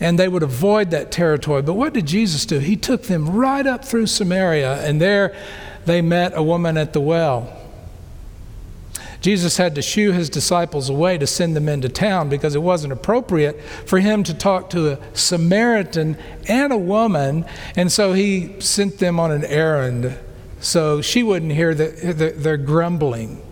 and 0.00 0.18
they 0.18 0.28
would 0.28 0.42
avoid 0.42 0.90
that 0.90 1.12
territory. 1.12 1.62
But 1.62 1.74
what 1.74 1.94
did 1.94 2.06
Jesus 2.06 2.44
do? 2.46 2.58
He 2.58 2.76
took 2.76 3.04
them 3.04 3.30
right 3.30 3.66
up 3.66 3.84
through 3.84 4.06
Samaria, 4.06 4.84
and 4.86 5.00
there 5.00 5.36
they 5.86 6.02
met 6.02 6.32
a 6.34 6.42
woman 6.42 6.76
at 6.76 6.92
the 6.92 7.00
well. 7.00 7.63
Jesus 9.24 9.56
had 9.56 9.74
to 9.76 9.80
shoo 9.80 10.12
his 10.12 10.28
disciples 10.28 10.90
away 10.90 11.16
to 11.16 11.26
send 11.26 11.56
them 11.56 11.66
into 11.66 11.88
town 11.88 12.28
because 12.28 12.54
it 12.54 12.60
wasn't 12.60 12.92
appropriate 12.92 13.58
for 13.86 13.98
him 13.98 14.22
to 14.22 14.34
talk 14.34 14.68
to 14.68 14.92
a 14.92 15.16
Samaritan 15.16 16.18
and 16.46 16.70
a 16.70 16.76
woman, 16.76 17.46
and 17.74 17.90
so 17.90 18.12
he 18.12 18.60
sent 18.60 18.98
them 18.98 19.18
on 19.18 19.32
an 19.32 19.42
errand 19.46 20.14
so 20.60 21.00
she 21.00 21.22
wouldn't 21.22 21.52
hear 21.52 21.74
the, 21.74 21.86
the, 21.86 22.34
their 22.36 22.58
grumbling, 22.58 23.42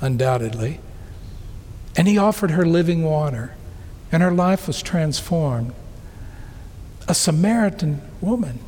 undoubtedly. 0.00 0.80
And 1.96 2.08
he 2.08 2.18
offered 2.18 2.50
her 2.50 2.66
living 2.66 3.04
water, 3.04 3.54
and 4.10 4.20
her 4.20 4.32
life 4.32 4.66
was 4.66 4.82
transformed. 4.82 5.74
A 7.06 7.14
Samaritan 7.14 8.02
woman. 8.20 8.58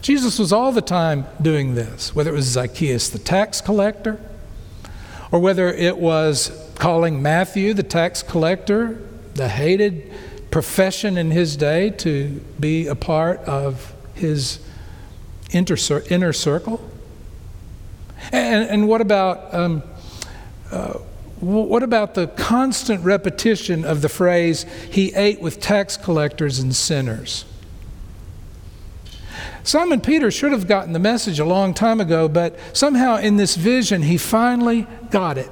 Jesus 0.00 0.38
was 0.38 0.52
all 0.52 0.72
the 0.72 0.82
time 0.82 1.26
doing 1.40 1.74
this, 1.74 2.14
whether 2.14 2.30
it 2.30 2.34
was 2.34 2.46
Zacchaeus 2.46 3.08
the 3.08 3.18
tax 3.18 3.60
collector, 3.60 4.20
or 5.32 5.40
whether 5.40 5.68
it 5.68 5.98
was 5.98 6.50
calling 6.76 7.22
Matthew 7.22 7.74
the 7.74 7.82
tax 7.82 8.22
collector, 8.22 9.00
the 9.34 9.48
hated 9.48 10.12
profession 10.50 11.16
in 11.16 11.30
his 11.30 11.56
day, 11.56 11.90
to 11.90 12.40
be 12.58 12.86
a 12.86 12.94
part 12.94 13.40
of 13.40 13.94
his 14.14 14.60
inner 15.50 16.32
circle. 16.32 16.80
And, 18.32 18.68
and 18.68 18.88
what 18.88 19.00
about 19.00 19.54
um, 19.54 19.82
uh, 20.70 20.98
what 21.40 21.82
about 21.82 22.14
the 22.14 22.28
constant 22.28 23.04
repetition 23.04 23.84
of 23.84 24.00
the 24.00 24.08
phrase, 24.08 24.64
he 24.90 25.14
ate 25.14 25.40
with 25.40 25.60
tax 25.60 25.96
collectors 25.96 26.58
and 26.58 26.74
sinners? 26.74 27.44
Simon 29.66 30.00
Peter 30.00 30.30
should 30.30 30.52
have 30.52 30.68
gotten 30.68 30.92
the 30.92 31.00
message 31.00 31.40
a 31.40 31.44
long 31.44 31.74
time 31.74 32.00
ago, 32.00 32.28
but 32.28 32.56
somehow 32.72 33.16
in 33.16 33.36
this 33.36 33.56
vision, 33.56 34.02
he 34.02 34.16
finally 34.16 34.86
got 35.10 35.36
it. 35.36 35.50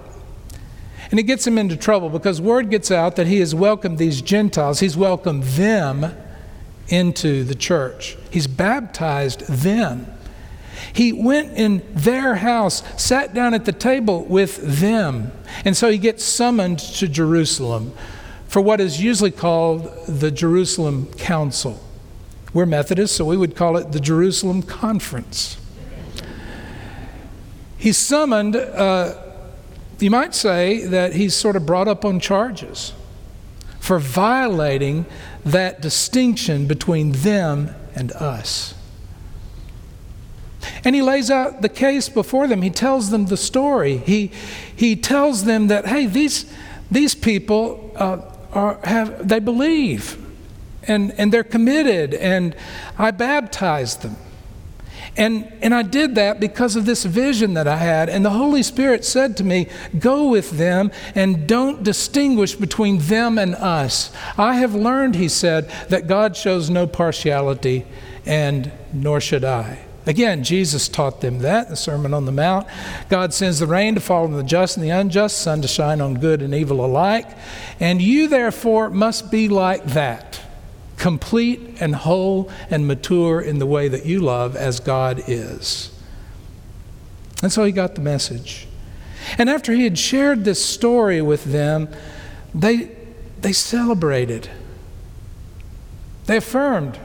And 1.11 1.19
it 1.19 1.25
gets 1.25 1.45
him 1.45 1.59
into 1.59 1.77
trouble 1.77 2.09
because 2.09 2.41
word 2.41 2.71
gets 2.71 2.93
out 2.93 3.17
that 3.17 3.27
he 3.27 3.41
has 3.41 3.57
welcomed 3.57 3.99
these 3.99 4.23
Gentiles, 4.23 4.79
he's 4.79 4.97
welcomed 4.97 5.43
them 5.43 6.17
into 6.87 7.43
the 7.43 7.57
church, 7.57 8.17
he's 8.31 8.47
baptized 8.47 9.41
them. 9.49 10.07
He 10.93 11.13
went 11.13 11.59
in 11.59 11.83
their 11.93 12.37
house, 12.37 12.85
sat 12.97 13.35
down 13.35 13.53
at 13.53 13.65
the 13.65 13.73
table 13.73 14.25
with 14.27 14.79
them. 14.81 15.33
And 15.65 15.77
so 15.77 15.91
he 15.91 15.99
gets 15.99 16.23
summoned 16.25 16.79
to 16.79 17.09
Jerusalem 17.09 17.93
for 18.47 18.63
what 18.63 18.81
is 18.81 19.03
usually 19.03 19.33
called 19.33 19.91
the 20.07 20.31
Jerusalem 20.31 21.07
Council. 21.15 21.81
We're 22.55 22.67
Methodists, 22.67 23.17
so 23.17 23.25
we 23.25 23.37
would 23.37 23.57
call 23.57 23.77
it 23.77 23.91
the 23.91 23.99
Jerusalem 23.99 24.63
Conference. 24.63 25.57
He's 27.77 27.99
summoned, 27.99 28.55
uh, 28.55 29.21
you 29.99 30.09
might 30.09 30.37
say 30.37 30.87
that 30.87 31.15
he's 31.15 31.35
sort 31.35 31.57
of 31.57 31.67
brought 31.67 31.89
up 31.89 32.05
on 32.05 32.21
charges 32.21 32.93
for 33.81 33.99
violating 33.99 35.05
that 35.45 35.81
distinction 35.81 36.69
between 36.69 37.11
them 37.11 37.75
and 37.97 38.13
us. 38.13 38.75
And 40.85 40.95
he 40.95 41.03
lays 41.03 41.33
out 41.33 41.61
the 41.61 41.69
case 41.69 42.09
before 42.09 42.47
them. 42.47 42.63
He 42.63 42.71
tells 42.71 43.11
them 43.11 43.27
the 43.27 43.37
story. 43.37 43.97
He, 43.97 44.31
he 44.77 44.95
tells 44.95 45.45
them 45.45 45.67
that, 45.67 45.87
hey, 45.87 46.07
these, 46.07 46.47
these 46.89 47.17
people 47.17 47.93
uh, 47.97 48.21
are, 48.53 48.79
have, 48.85 49.27
they 49.27 49.41
believe 49.41 50.24
and, 50.89 51.13
and 51.13 51.33
they're 51.33 51.45
committed, 51.45 52.15
and 52.15 52.55
I 52.99 53.11
baptized 53.11 54.03
them. 54.03 54.17
And, 55.17 55.53
and 55.63 55.75
I 55.75 55.83
did 55.83 56.17
that 56.17 56.41
because 56.41 56.75
of 56.75 56.87
this 56.87 57.05
vision 57.05 57.55
that 57.55 57.69
I 57.69 57.77
had. 57.77 58.09
And 58.09 58.25
the 58.25 58.31
Holy 58.31 58.63
Spirit 58.63 59.05
said 59.05 59.37
to 59.37 59.45
me, 59.45 59.69
Go 59.99 60.29
with 60.29 60.53
them 60.53 60.91
and 61.15 61.47
don't 61.47 61.83
distinguish 61.83 62.55
between 62.55 62.99
them 62.99 63.39
and 63.39 63.55
us. 63.55 64.13
I 64.37 64.55
have 64.57 64.75
learned, 64.75 65.15
he 65.15 65.29
said, 65.29 65.71
that 65.89 66.09
God 66.09 66.37
shows 66.37 66.69
no 66.69 66.87
partiality, 66.87 67.87
and 68.27 68.73
nor 68.93 69.21
should 69.21 69.45
I. 69.45 69.85
Again, 70.07 70.45
Jesus 70.45 70.89
taught 70.89 71.23
them 71.23 71.39
that 71.39 71.71
the 71.71 71.77
Sermon 71.77 72.13
on 72.13 72.27
the 72.27 72.33
Mount. 72.33 72.67
God 73.09 73.33
sends 73.33 73.61
the 73.61 73.67
rain 73.67 73.95
to 73.95 74.01
fall 74.03 74.25
on 74.25 74.33
the 74.33 74.43
just 74.43 74.77
and 74.77 74.85
the 74.85 74.91
unjust, 74.91 75.39
sun 75.39 75.63
to 75.63 75.69
shine 75.69 76.01
on 76.01 76.15
good 76.15 76.43
and 76.43 76.55
evil 76.55 76.85
alike. 76.85 77.27
And 77.81 78.03
you, 78.03 78.29
therefore, 78.29 78.91
must 78.91 79.31
be 79.31 79.49
like 79.49 79.85
that 79.87 80.44
complete 80.97 81.77
and 81.81 81.95
whole 81.95 82.51
and 82.71 82.87
mature 82.87 83.41
in 83.41 83.59
the 83.59 83.67
way 83.67 83.89
that 83.89 84.07
you 84.07 84.21
love 84.21 84.57
as 84.57 84.81
God 84.81 85.23
is. 85.27 85.91
And 87.43 87.53
so 87.53 87.65
he 87.65 87.73
got 87.73 87.95
the 87.95 88.01
message. 88.01 88.67
And 89.39 89.51
after 89.51 89.73
he 89.73 89.85
had 89.85 89.99
shared 89.99 90.45
this 90.45 90.65
story 90.65 91.21
with 91.21 91.45
them, 91.45 91.89
they, 92.55 92.91
they 93.41 93.53
celebrated. 93.53 94.49
They 96.27 96.37
affirmed 96.39 96.99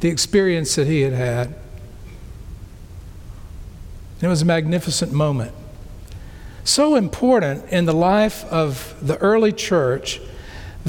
the 0.00 0.08
experience 0.08 0.76
that 0.76 0.86
he 0.86 1.02
had 1.02 1.12
had. 1.12 1.54
It 4.20 4.28
was 4.28 4.42
a 4.42 4.44
magnificent 4.44 5.12
moment. 5.12 5.52
So 6.64 6.96
important 6.96 7.64
in 7.70 7.86
the 7.86 7.94
life 7.94 8.44
of 8.46 8.94
the 9.00 9.16
early 9.18 9.52
church 9.52 10.20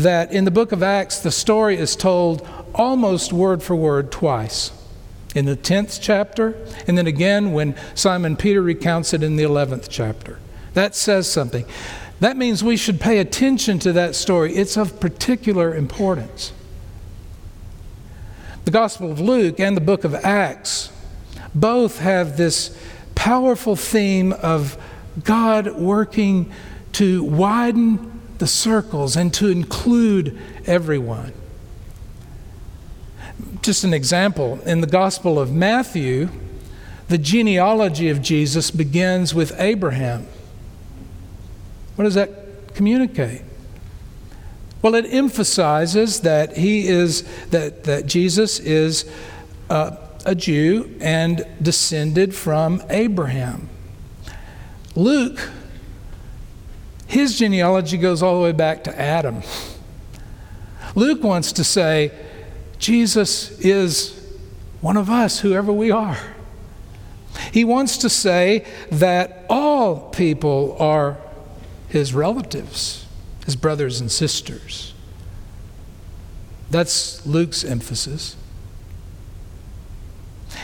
that 0.03 0.31
in 0.31 0.45
the 0.45 0.51
book 0.51 0.71
of 0.71 0.83
Acts, 0.83 1.19
the 1.19 1.31
story 1.31 1.77
is 1.77 1.95
told 1.95 2.47
almost 2.73 3.33
word 3.33 3.63
for 3.63 3.75
word 3.75 4.11
twice. 4.11 4.71
In 5.35 5.45
the 5.45 5.55
10th 5.55 5.99
chapter, 6.01 6.55
and 6.87 6.97
then 6.97 7.07
again 7.07 7.51
when 7.51 7.75
Simon 7.93 8.35
Peter 8.35 8.61
recounts 8.61 9.13
it 9.13 9.21
in 9.21 9.35
the 9.35 9.43
11th 9.43 9.87
chapter. 9.89 10.39
That 10.73 10.95
says 10.95 11.31
something. 11.31 11.65
That 12.19 12.35
means 12.35 12.63
we 12.63 12.77
should 12.77 12.99
pay 12.99 13.19
attention 13.19 13.79
to 13.79 13.93
that 13.93 14.15
story. 14.15 14.55
It's 14.55 14.75
of 14.75 14.99
particular 14.99 15.75
importance. 15.75 16.51
The 18.65 18.71
Gospel 18.71 19.11
of 19.11 19.19
Luke 19.19 19.59
and 19.59 19.77
the 19.77 19.81
book 19.81 20.03
of 20.03 20.13
Acts 20.13 20.91
both 21.55 21.99
have 21.99 22.37
this 22.37 22.77
powerful 23.15 23.75
theme 23.75 24.33
of 24.33 24.77
God 25.23 25.75
working 25.75 26.51
to 26.93 27.23
widen 27.23 28.08
the 28.39 28.47
circles 28.47 29.15
and 29.15 29.33
to 29.35 29.47
include 29.47 30.37
everyone. 30.65 31.33
Just 33.61 33.83
an 33.83 33.93
example 33.93 34.59
in 34.65 34.81
the 34.81 34.87
Gospel 34.87 35.39
of 35.39 35.51
Matthew, 35.51 36.29
the 37.07 37.17
genealogy 37.17 38.09
of 38.09 38.21
Jesus 38.21 38.71
begins 38.71 39.33
with 39.33 39.53
Abraham. 39.59 40.25
What 41.95 42.05
does 42.05 42.15
that 42.15 42.73
communicate? 42.75 43.41
Well, 44.81 44.95
it 44.95 45.05
emphasizes 45.13 46.21
that 46.21 46.55
he 46.55 46.87
is 46.87 47.23
that, 47.47 47.83
that 47.83 48.05
Jesus 48.05 48.59
is 48.59 49.09
uh, 49.69 49.97
a 50.25 50.33
Jew 50.33 50.95
and 51.01 51.45
descended 51.61 52.33
from 52.33 52.81
Abraham. 52.89 53.67
Luke, 54.95 55.51
his 57.09 57.39
genealogy 57.39 57.97
goes 57.97 58.21
all 58.21 58.35
the 58.35 58.43
way 58.43 58.51
back 58.51 58.83
to 58.83 59.01
Adam. 59.01 59.41
Luke 60.93 61.23
wants 61.23 61.51
to 61.53 61.63
say, 61.63 62.11
Jesus 62.77 63.59
is 63.59 64.15
one 64.79 64.95
of 64.95 65.09
us, 65.09 65.39
whoever 65.39 65.73
we 65.73 65.89
are. 65.89 66.19
He 67.51 67.65
wants 67.65 67.97
to 67.97 68.09
say 68.09 68.63
that 68.91 69.45
all 69.49 70.11
people 70.11 70.77
are 70.79 71.17
his 71.87 72.13
relatives, 72.13 73.07
his 73.43 73.55
brothers 73.55 73.99
and 73.99 74.11
sisters. 74.11 74.93
That's 76.69 77.25
Luke's 77.25 77.63
emphasis. 77.63 78.35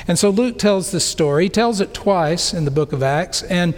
And 0.08 0.20
so 0.20 0.30
Luke 0.30 0.60
tells 0.60 0.92
this 0.92 1.06
story. 1.06 1.46
He 1.46 1.50
tells 1.50 1.82
it 1.82 1.92
twice 1.92 2.54
in 2.54 2.66
the 2.66 2.72
book 2.72 2.94
of 2.94 3.02
Acts. 3.02 3.42
And, 3.42 3.74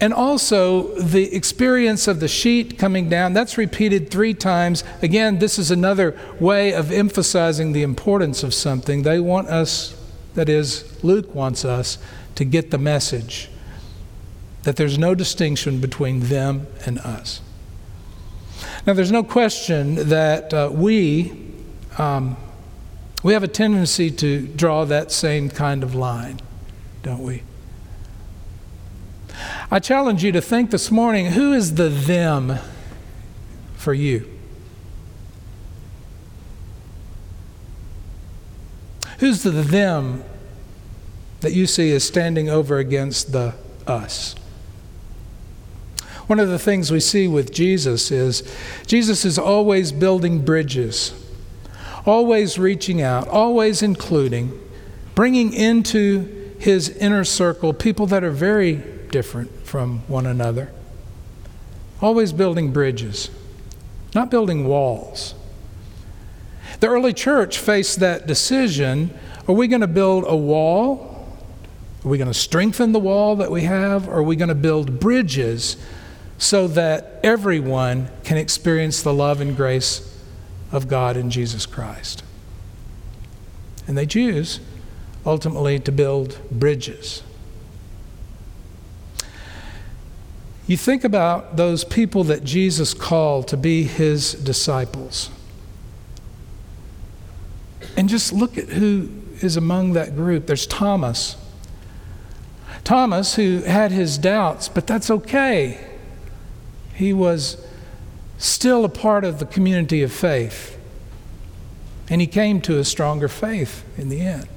and 0.00 0.12
also 0.12 0.94
the 0.96 1.34
experience 1.34 2.06
of 2.06 2.20
the 2.20 2.28
sheet 2.28 2.78
coming 2.78 3.08
down, 3.08 3.32
that's 3.32 3.56
repeated 3.56 4.10
three 4.10 4.34
times. 4.34 4.84
Again, 5.00 5.38
this 5.38 5.58
is 5.58 5.70
another 5.70 6.18
way 6.38 6.72
of 6.74 6.92
emphasizing 6.92 7.72
the 7.72 7.82
importance 7.82 8.42
of 8.42 8.52
something. 8.52 9.02
They 9.02 9.20
want 9.20 9.48
us, 9.48 9.98
that 10.34 10.48
is, 10.48 11.02
Luke 11.02 11.34
wants 11.34 11.64
us 11.64 11.98
to 12.34 12.44
get 12.44 12.70
the 12.70 12.78
message 12.78 13.48
that 14.64 14.76
there's 14.76 14.98
no 14.98 15.14
distinction 15.14 15.80
between 15.80 16.20
them 16.20 16.66
and 16.84 16.98
us. 16.98 17.40
Now, 18.86 18.92
there's 18.92 19.12
no 19.12 19.22
question 19.22 20.08
that 20.08 20.52
uh, 20.52 20.70
we, 20.72 21.32
um, 21.98 22.36
we 23.22 23.32
have 23.32 23.42
a 23.42 23.48
tendency 23.48 24.10
to 24.10 24.46
draw 24.46 24.84
that 24.84 25.10
same 25.10 25.48
kind 25.48 25.82
of 25.82 25.94
line, 25.94 26.40
don't 27.02 27.22
we? 27.22 27.42
I 29.70 29.78
challenge 29.80 30.22
you 30.22 30.32
to 30.32 30.40
think 30.40 30.70
this 30.70 30.90
morning 30.90 31.26
who 31.26 31.52
is 31.52 31.74
the 31.74 31.88
them 31.88 32.58
for 33.74 33.92
you? 33.92 34.30
Who's 39.18 39.42
the 39.42 39.50
them 39.50 40.22
that 41.40 41.52
you 41.52 41.66
see 41.66 41.92
as 41.92 42.04
standing 42.04 42.48
over 42.48 42.78
against 42.78 43.32
the 43.32 43.54
us? 43.86 44.34
One 46.26 46.40
of 46.40 46.48
the 46.48 46.58
things 46.58 46.90
we 46.90 47.00
see 47.00 47.28
with 47.28 47.52
Jesus 47.52 48.10
is 48.10 48.42
Jesus 48.86 49.24
is 49.24 49.38
always 49.38 49.92
building 49.92 50.44
bridges 50.44 51.12
always 52.06 52.58
reaching 52.58 53.02
out, 53.02 53.28
always 53.28 53.82
including, 53.82 54.58
bringing 55.14 55.52
into 55.52 56.54
his 56.58 56.88
inner 56.88 57.24
circle 57.24 57.74
people 57.74 58.06
that 58.06 58.24
are 58.24 58.30
very 58.30 58.82
different 59.10 59.66
from 59.66 60.00
one 60.08 60.26
another. 60.26 60.72
Always 62.00 62.32
building 62.32 62.72
bridges, 62.72 63.30
not 64.14 64.30
building 64.30 64.66
walls. 64.66 65.34
The 66.80 66.88
early 66.88 67.12
church 67.12 67.58
faced 67.58 68.00
that 68.00 68.26
decision 68.26 69.16
are 69.48 69.54
we 69.54 69.68
going 69.68 69.80
to 69.80 69.86
build 69.86 70.24
a 70.26 70.34
wall? 70.34 71.24
Are 72.04 72.08
we 72.08 72.18
going 72.18 72.26
to 72.26 72.34
strengthen 72.34 72.90
the 72.90 72.98
wall 72.98 73.36
that 73.36 73.50
we 73.50 73.62
have? 73.62 74.08
Or 74.08 74.16
are 74.16 74.22
we 74.24 74.34
going 74.34 74.48
to 74.48 74.56
build 74.56 74.98
bridges 74.98 75.76
so 76.38 76.66
that 76.68 77.20
everyone 77.22 78.08
can 78.24 78.36
experience 78.36 79.02
the 79.02 79.14
love 79.14 79.40
and 79.40 79.56
grace 79.56 80.16
of 80.72 80.88
God 80.88 81.16
in 81.16 81.30
Jesus 81.30 81.66
Christ. 81.66 82.22
And 83.86 83.96
they 83.96 84.06
choose 84.06 84.60
ultimately 85.24 85.78
to 85.80 85.92
build 85.92 86.38
bridges. 86.50 87.22
You 90.66 90.76
think 90.76 91.04
about 91.04 91.56
those 91.56 91.84
people 91.84 92.24
that 92.24 92.42
Jesus 92.42 92.92
called 92.92 93.46
to 93.48 93.56
be 93.56 93.84
his 93.84 94.32
disciples. 94.32 95.30
And 97.96 98.08
just 98.08 98.32
look 98.32 98.58
at 98.58 98.68
who 98.70 99.08
is 99.40 99.56
among 99.56 99.92
that 99.92 100.16
group. 100.16 100.46
There's 100.46 100.66
Thomas. 100.66 101.36
Thomas, 102.82 103.36
who 103.36 103.60
had 103.60 103.92
his 103.92 104.18
doubts, 104.18 104.68
but 104.68 104.86
that's 104.86 105.10
okay. 105.10 105.84
He 106.94 107.12
was 107.12 107.64
still 108.38 108.84
a 108.84 108.88
part 108.88 109.24
of 109.24 109.38
the 109.38 109.46
community 109.46 110.02
of 110.02 110.12
faith. 110.12 110.78
And 112.08 112.20
he 112.20 112.26
came 112.26 112.60
to 112.62 112.78
a 112.78 112.84
stronger 112.84 113.28
faith 113.28 113.84
in 113.98 114.08
the 114.08 114.20
end. 114.20 114.48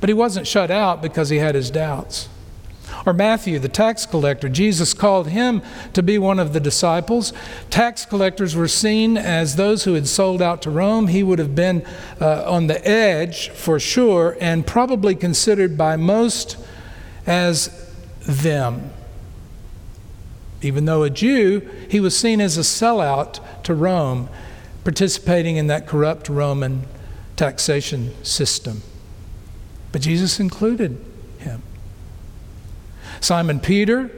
But 0.00 0.08
he 0.08 0.14
wasn't 0.14 0.46
shut 0.46 0.70
out 0.70 1.00
because 1.00 1.30
he 1.30 1.38
had 1.38 1.54
his 1.54 1.70
doubts. 1.70 2.28
Or 3.06 3.12
Matthew, 3.12 3.58
the 3.58 3.68
tax 3.68 4.06
collector, 4.06 4.48
Jesus 4.48 4.94
called 4.94 5.28
him 5.28 5.62
to 5.92 6.02
be 6.02 6.16
one 6.18 6.38
of 6.38 6.54
the 6.54 6.60
disciples. 6.60 7.34
Tax 7.68 8.06
collectors 8.06 8.56
were 8.56 8.68
seen 8.68 9.18
as 9.18 9.56
those 9.56 9.84
who 9.84 9.92
had 9.92 10.08
sold 10.08 10.40
out 10.40 10.62
to 10.62 10.70
Rome. 10.70 11.08
He 11.08 11.22
would 11.22 11.38
have 11.38 11.54
been 11.54 11.84
uh, 12.20 12.50
on 12.50 12.66
the 12.66 12.86
edge 12.88 13.50
for 13.50 13.78
sure, 13.78 14.38
and 14.40 14.66
probably 14.66 15.14
considered 15.14 15.76
by 15.76 15.96
most 15.96 16.56
as 17.26 17.90
them. 18.20 18.90
Even 20.62 20.86
though 20.86 21.02
a 21.02 21.10
Jew, 21.10 21.60
he 21.90 22.00
was 22.00 22.16
seen 22.16 22.40
as 22.40 22.56
a 22.56 22.62
sellout 22.62 23.38
to 23.64 23.74
Rome, 23.74 24.30
participating 24.82 25.56
in 25.56 25.66
that 25.66 25.86
corrupt 25.86 26.30
Roman 26.30 26.86
taxation 27.36 28.14
system. 28.24 28.80
But 29.92 30.00
Jesus 30.00 30.40
included. 30.40 31.04
Simon 33.20 33.60
Peter, 33.60 34.10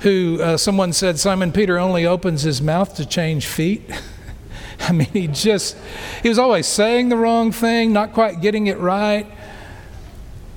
who 0.00 0.40
uh, 0.42 0.56
someone 0.56 0.92
said 0.92 1.18
Simon 1.18 1.52
Peter 1.52 1.78
only 1.78 2.06
opens 2.06 2.42
his 2.42 2.62
mouth 2.62 2.94
to 2.96 3.06
change 3.06 3.46
feet. 3.46 3.82
I 4.80 4.92
mean, 4.92 5.08
he 5.08 5.26
just, 5.26 5.76
he 6.22 6.28
was 6.28 6.38
always 6.38 6.66
saying 6.66 7.08
the 7.08 7.16
wrong 7.16 7.52
thing, 7.52 7.92
not 7.92 8.12
quite 8.12 8.40
getting 8.40 8.66
it 8.68 8.78
right. 8.78 9.26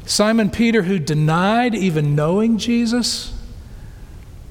Simon 0.06 0.50
Peter, 0.50 0.84
who 0.84 1.00
denied 1.00 1.74
even 1.76 2.16
knowing 2.16 2.58
Jesus. 2.58 3.34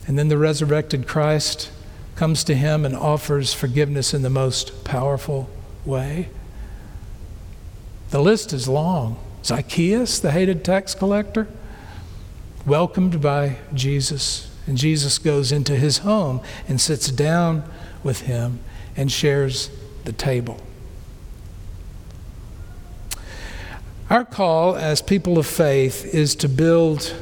And 0.07 0.19
then 0.19 0.29
the 0.29 0.39
resurrected 0.39 1.07
Christ 1.07 1.71
comes 2.17 2.45
to 2.45 2.55
him 2.55 2.85
and 2.85 2.97
offers 2.97 3.55
forgiveness 3.55 4.13
in 4.13 4.23
the 4.23 4.31
most 4.31 4.85
powerful 4.85 5.49
way. 5.85 6.29
The 8.11 8.21
list 8.21 8.53
is 8.53 8.69
long. 8.69 9.19
Zacchaeus, 9.45 10.19
the 10.19 10.33
hated 10.33 10.65
tax 10.65 10.95
collector, 10.95 11.49
welcomed 12.67 13.21
by 13.21 13.57
Jesus. 13.75 14.51
And 14.67 14.77
Jesus 14.77 15.19
goes 15.19 15.53
into 15.53 15.77
his 15.77 15.99
home 15.99 16.41
and 16.69 16.81
sits 16.81 17.11
down 17.11 17.65
with 18.03 18.23
him 18.23 18.61
and 18.97 19.11
shares 19.11 19.71
the 20.05 20.13
table. 20.13 20.61
Our 24.09 24.25
call 24.25 24.75
as 24.77 25.01
people 25.01 25.39
of 25.39 25.47
faith 25.47 26.05
is 26.15 26.35
to 26.37 26.49
build 26.49 27.15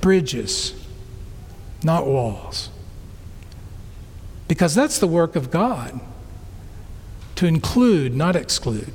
bridges, 0.00 0.74
not 1.82 2.06
walls. 2.06 2.70
Because 4.48 4.74
that's 4.74 4.98
the 4.98 5.06
work 5.06 5.36
of 5.36 5.50
God 5.50 6.00
to 7.36 7.46
include, 7.46 8.14
not 8.14 8.36
exclude. 8.36 8.92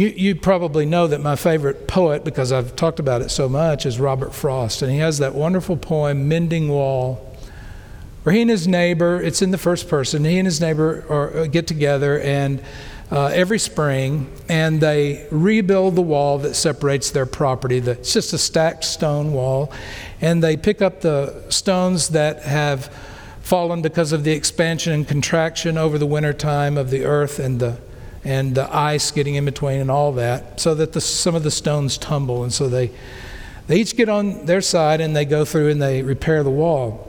You, 0.00 0.08
you 0.16 0.34
probably 0.34 0.86
know 0.86 1.08
that 1.08 1.20
my 1.20 1.36
favorite 1.36 1.86
poet, 1.86 2.24
because 2.24 2.52
I've 2.52 2.74
talked 2.74 3.00
about 3.00 3.20
it 3.20 3.30
so 3.30 3.50
much, 3.50 3.84
is 3.84 4.00
Robert 4.00 4.34
Frost. 4.34 4.80
And 4.80 4.90
he 4.90 4.96
has 4.96 5.18
that 5.18 5.34
wonderful 5.34 5.76
poem, 5.76 6.26
Mending 6.26 6.70
Wall, 6.70 7.16
where 8.22 8.34
he 8.34 8.40
and 8.40 8.48
his 8.48 8.66
neighbor, 8.66 9.20
it's 9.20 9.42
in 9.42 9.50
the 9.50 9.58
first 9.58 9.90
person, 9.90 10.24
he 10.24 10.38
and 10.38 10.46
his 10.46 10.58
neighbor 10.58 11.04
are, 11.10 11.40
uh, 11.40 11.46
get 11.48 11.66
together 11.66 12.18
and 12.18 12.62
uh, 13.12 13.26
every 13.26 13.58
spring 13.58 14.32
and 14.48 14.80
they 14.80 15.28
rebuild 15.30 15.96
the 15.96 16.00
wall 16.00 16.38
that 16.38 16.54
separates 16.54 17.10
their 17.10 17.26
property. 17.26 17.78
The, 17.78 17.90
it's 17.90 18.14
just 18.14 18.32
a 18.32 18.38
stacked 18.38 18.84
stone 18.84 19.34
wall. 19.34 19.70
And 20.22 20.42
they 20.42 20.56
pick 20.56 20.80
up 20.80 21.02
the 21.02 21.44
stones 21.50 22.08
that 22.08 22.44
have 22.44 22.86
fallen 23.42 23.82
because 23.82 24.12
of 24.12 24.24
the 24.24 24.32
expansion 24.32 24.94
and 24.94 25.06
contraction 25.06 25.76
over 25.76 25.98
the 25.98 26.06
winter 26.06 26.32
time 26.32 26.78
of 26.78 26.88
the 26.88 27.04
earth 27.04 27.38
and 27.38 27.60
the 27.60 27.78
and 28.24 28.54
the 28.54 28.74
ice 28.74 29.10
getting 29.10 29.34
in 29.34 29.44
between 29.44 29.80
and 29.80 29.90
all 29.90 30.12
that, 30.12 30.60
so 30.60 30.74
that 30.74 30.92
the, 30.92 31.00
some 31.00 31.34
of 31.34 31.42
the 31.42 31.50
stones 31.50 31.96
tumble. 31.96 32.42
And 32.42 32.52
so 32.52 32.68
they, 32.68 32.90
they 33.66 33.80
each 33.80 33.96
get 33.96 34.08
on 34.08 34.46
their 34.46 34.60
side 34.60 35.00
and 35.00 35.16
they 35.16 35.24
go 35.24 35.44
through 35.44 35.70
and 35.70 35.80
they 35.80 36.02
repair 36.02 36.42
the 36.42 36.50
wall. 36.50 37.06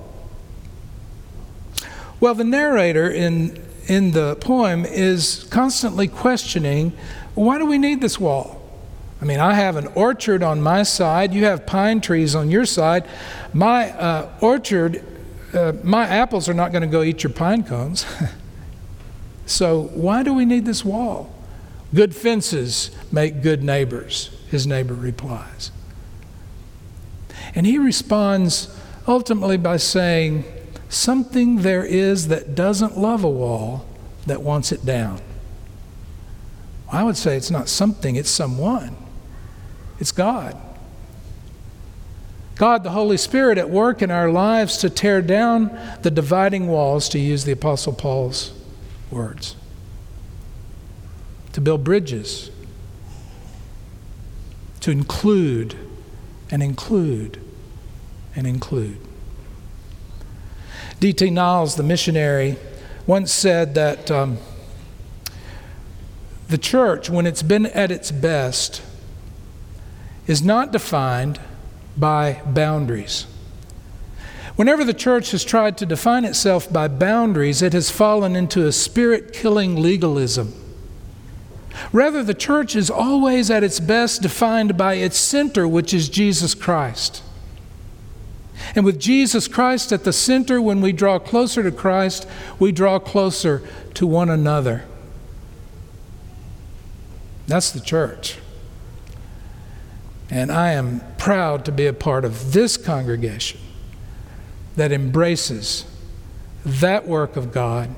Well, 2.19 2.35
the 2.35 2.43
narrator 2.43 3.09
in, 3.09 3.61
in 3.87 4.11
the 4.11 4.35
poem 4.35 4.85
is 4.85 5.47
constantly 5.49 6.07
questioning 6.07 6.93
why 7.33 7.57
do 7.57 7.65
we 7.65 7.77
need 7.77 8.01
this 8.01 8.19
wall? 8.19 8.61
I 9.21 9.25
mean, 9.25 9.39
I 9.39 9.53
have 9.53 9.75
an 9.75 9.87
orchard 9.95 10.43
on 10.43 10.61
my 10.61 10.83
side, 10.83 11.33
you 11.33 11.45
have 11.45 11.65
pine 11.65 12.01
trees 12.01 12.35
on 12.35 12.51
your 12.51 12.65
side. 12.65 13.07
My 13.53 13.91
uh, 13.91 14.29
orchard, 14.41 15.03
uh, 15.53 15.73
my 15.83 16.07
apples 16.07 16.49
are 16.49 16.53
not 16.53 16.71
going 16.71 16.81
to 16.81 16.87
go 16.87 17.03
eat 17.03 17.23
your 17.23 17.31
pine 17.31 17.63
cones. 17.63 18.05
So, 19.51 19.89
why 19.93 20.23
do 20.23 20.33
we 20.33 20.45
need 20.45 20.63
this 20.63 20.85
wall? 20.85 21.29
Good 21.93 22.15
fences 22.15 22.89
make 23.11 23.41
good 23.41 23.61
neighbors, 23.61 24.29
his 24.49 24.65
neighbor 24.65 24.93
replies. 24.93 25.71
And 27.53 27.65
he 27.65 27.77
responds 27.77 28.73
ultimately 29.05 29.57
by 29.57 29.75
saying, 29.75 30.45
Something 30.87 31.63
there 31.63 31.83
is 31.83 32.29
that 32.29 32.55
doesn't 32.55 32.97
love 32.97 33.25
a 33.25 33.29
wall 33.29 33.85
that 34.25 34.41
wants 34.41 34.71
it 34.71 34.85
down. 34.85 35.19
I 36.89 37.03
would 37.03 37.17
say 37.17 37.35
it's 37.35 37.51
not 37.51 37.67
something, 37.67 38.15
it's 38.15 38.29
someone. 38.29 38.95
It's 39.99 40.13
God. 40.13 40.57
God, 42.55 42.83
the 42.83 42.91
Holy 42.91 43.17
Spirit, 43.17 43.57
at 43.57 43.69
work 43.69 44.01
in 44.01 44.11
our 44.11 44.31
lives 44.31 44.77
to 44.77 44.89
tear 44.89 45.21
down 45.21 45.77
the 46.03 46.11
dividing 46.11 46.67
walls, 46.67 47.09
to 47.09 47.19
use 47.19 47.43
the 47.43 47.51
Apostle 47.51 47.91
Paul's 47.91 48.53
words, 49.11 49.55
to 51.53 51.61
build 51.61 51.83
bridges, 51.83 52.49
to 54.79 54.91
include 54.91 55.75
and 56.49 56.63
include 56.63 57.41
and 58.35 58.47
include. 58.47 58.97
D.T. 60.99 61.29
Niles, 61.29 61.75
the 61.75 61.83
missionary, 61.83 62.57
once 63.07 63.31
said 63.31 63.73
that 63.75 64.11
um, 64.11 64.37
the 66.47 66.57
church, 66.57 67.09
when 67.09 67.25
it's 67.25 67.41
been 67.41 67.65
at 67.67 67.91
its 67.91 68.11
best, 68.11 68.81
is 70.27 70.41
not 70.41 70.71
defined 70.71 71.39
by 71.97 72.41
boundaries. 72.45 73.25
Whenever 74.55 74.83
the 74.83 74.93
church 74.93 75.31
has 75.31 75.43
tried 75.43 75.77
to 75.77 75.85
define 75.85 76.25
itself 76.25 76.71
by 76.71 76.87
boundaries, 76.87 77.61
it 77.61 77.73
has 77.73 77.89
fallen 77.89 78.35
into 78.35 78.67
a 78.67 78.71
spirit 78.71 79.33
killing 79.33 79.81
legalism. 79.81 80.53
Rather, 81.93 82.21
the 82.23 82.33
church 82.33 82.75
is 82.75 82.89
always 82.89 83.49
at 83.49 83.63
its 83.63 83.79
best 83.79 84.21
defined 84.21 84.77
by 84.77 84.95
its 84.95 85.17
center, 85.17 85.67
which 85.67 85.93
is 85.93 86.09
Jesus 86.09 86.53
Christ. 86.53 87.23
And 88.75 88.85
with 88.85 88.99
Jesus 88.99 89.47
Christ 89.47 89.91
at 89.91 90.03
the 90.03 90.13
center, 90.13 90.61
when 90.61 90.81
we 90.81 90.91
draw 90.91 91.17
closer 91.17 91.63
to 91.63 91.71
Christ, 91.71 92.27
we 92.59 92.71
draw 92.71 92.99
closer 92.99 93.61
to 93.95 94.05
one 94.05 94.29
another. 94.29 94.85
That's 97.47 97.71
the 97.71 97.79
church. 97.79 98.37
And 100.29 100.51
I 100.51 100.71
am 100.71 101.01
proud 101.17 101.65
to 101.65 101.71
be 101.71 101.87
a 101.87 101.93
part 101.93 102.23
of 102.23 102.53
this 102.53 102.77
congregation 102.77 103.59
that 104.75 104.91
embraces 104.91 105.85
that 106.65 107.07
work 107.07 107.35
of 107.35 107.51
God 107.51 107.93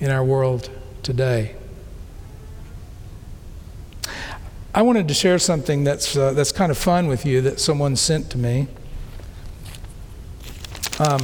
in 0.00 0.10
our 0.10 0.24
world 0.24 0.70
today. 1.02 1.54
I 4.74 4.82
wanted 4.82 5.08
to 5.08 5.14
share 5.14 5.38
something 5.38 5.84
that's, 5.84 6.16
uh, 6.16 6.32
that's 6.34 6.52
kind 6.52 6.70
of 6.70 6.76
fun 6.76 7.06
with 7.06 7.24
you 7.24 7.40
that 7.42 7.60
someone 7.60 7.96
sent 7.96 8.28
to 8.30 8.38
me. 8.38 8.68
Um, 10.98 11.22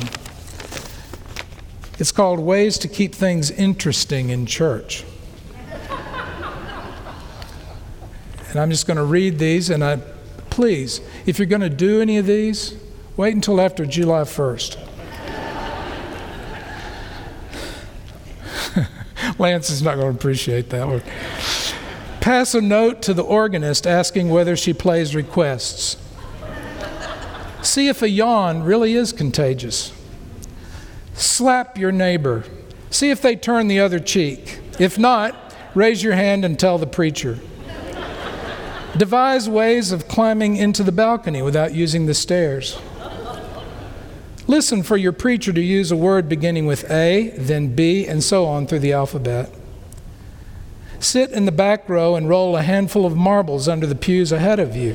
it's 1.98 2.12
called 2.12 2.40
Ways 2.40 2.78
to 2.78 2.88
Keep 2.88 3.14
Things 3.14 3.50
Interesting 3.50 4.30
in 4.30 4.46
Church. 4.46 5.04
and 8.50 8.58
I'm 8.58 8.70
just 8.70 8.86
going 8.86 8.96
to 8.96 9.04
read 9.04 9.38
these, 9.38 9.68
and 9.68 9.84
I, 9.84 9.96
please, 10.48 11.02
if 11.26 11.38
you're 11.38 11.44
going 11.44 11.60
to 11.60 11.68
do 11.68 12.00
any 12.00 12.16
of 12.16 12.26
these, 12.26 12.81
Wait 13.16 13.34
until 13.34 13.60
after 13.60 13.84
July 13.84 14.22
1st. 14.22 14.88
Lance 19.38 19.68
is 19.68 19.82
not 19.82 19.96
going 19.96 20.12
to 20.12 20.18
appreciate 20.18 20.70
that 20.70 20.86
one. 20.86 21.02
Pass 22.20 22.54
a 22.54 22.60
note 22.60 23.02
to 23.02 23.12
the 23.12 23.22
organist 23.22 23.86
asking 23.86 24.30
whether 24.30 24.56
she 24.56 24.72
plays 24.72 25.14
requests. 25.14 25.96
See 27.62 27.88
if 27.88 28.00
a 28.00 28.08
yawn 28.08 28.62
really 28.62 28.94
is 28.94 29.12
contagious. 29.12 29.92
Slap 31.14 31.76
your 31.76 31.92
neighbor. 31.92 32.44
See 32.90 33.10
if 33.10 33.20
they 33.20 33.36
turn 33.36 33.68
the 33.68 33.80
other 33.80 34.00
cheek. 34.00 34.60
If 34.78 34.98
not, 34.98 35.54
raise 35.74 36.02
your 36.02 36.14
hand 36.14 36.44
and 36.44 36.58
tell 36.58 36.78
the 36.78 36.86
preacher. 36.86 37.38
Devise 38.96 39.48
ways 39.48 39.92
of 39.92 40.08
climbing 40.08 40.56
into 40.56 40.82
the 40.82 40.92
balcony 40.92 41.42
without 41.42 41.74
using 41.74 42.06
the 42.06 42.14
stairs. 42.14 42.78
Listen 44.52 44.82
for 44.82 44.98
your 44.98 45.12
preacher 45.12 45.50
to 45.50 45.62
use 45.62 45.90
a 45.90 45.96
word 45.96 46.28
beginning 46.28 46.66
with 46.66 46.90
A, 46.90 47.30
then 47.38 47.74
B, 47.74 48.06
and 48.06 48.22
so 48.22 48.44
on 48.44 48.66
through 48.66 48.80
the 48.80 48.92
alphabet. 48.92 49.50
Sit 51.00 51.30
in 51.30 51.46
the 51.46 51.50
back 51.50 51.88
row 51.88 52.16
and 52.16 52.28
roll 52.28 52.54
a 52.54 52.60
handful 52.60 53.06
of 53.06 53.16
marbles 53.16 53.66
under 53.66 53.86
the 53.86 53.94
pews 53.94 54.30
ahead 54.30 54.60
of 54.60 54.76
you. 54.76 54.94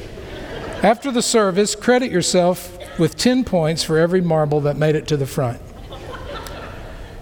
After 0.83 1.11
the 1.11 1.23
service, 1.23 1.73
credit 1.73 2.11
yourself 2.11 2.77
with 2.99 3.17
10 3.17 3.45
points 3.45 3.83
for 3.83 3.97
every 3.97 4.21
marble 4.21 4.61
that 4.61 4.77
made 4.77 4.93
it 4.93 5.07
to 5.07 5.17
the 5.17 5.25
front. 5.25 5.59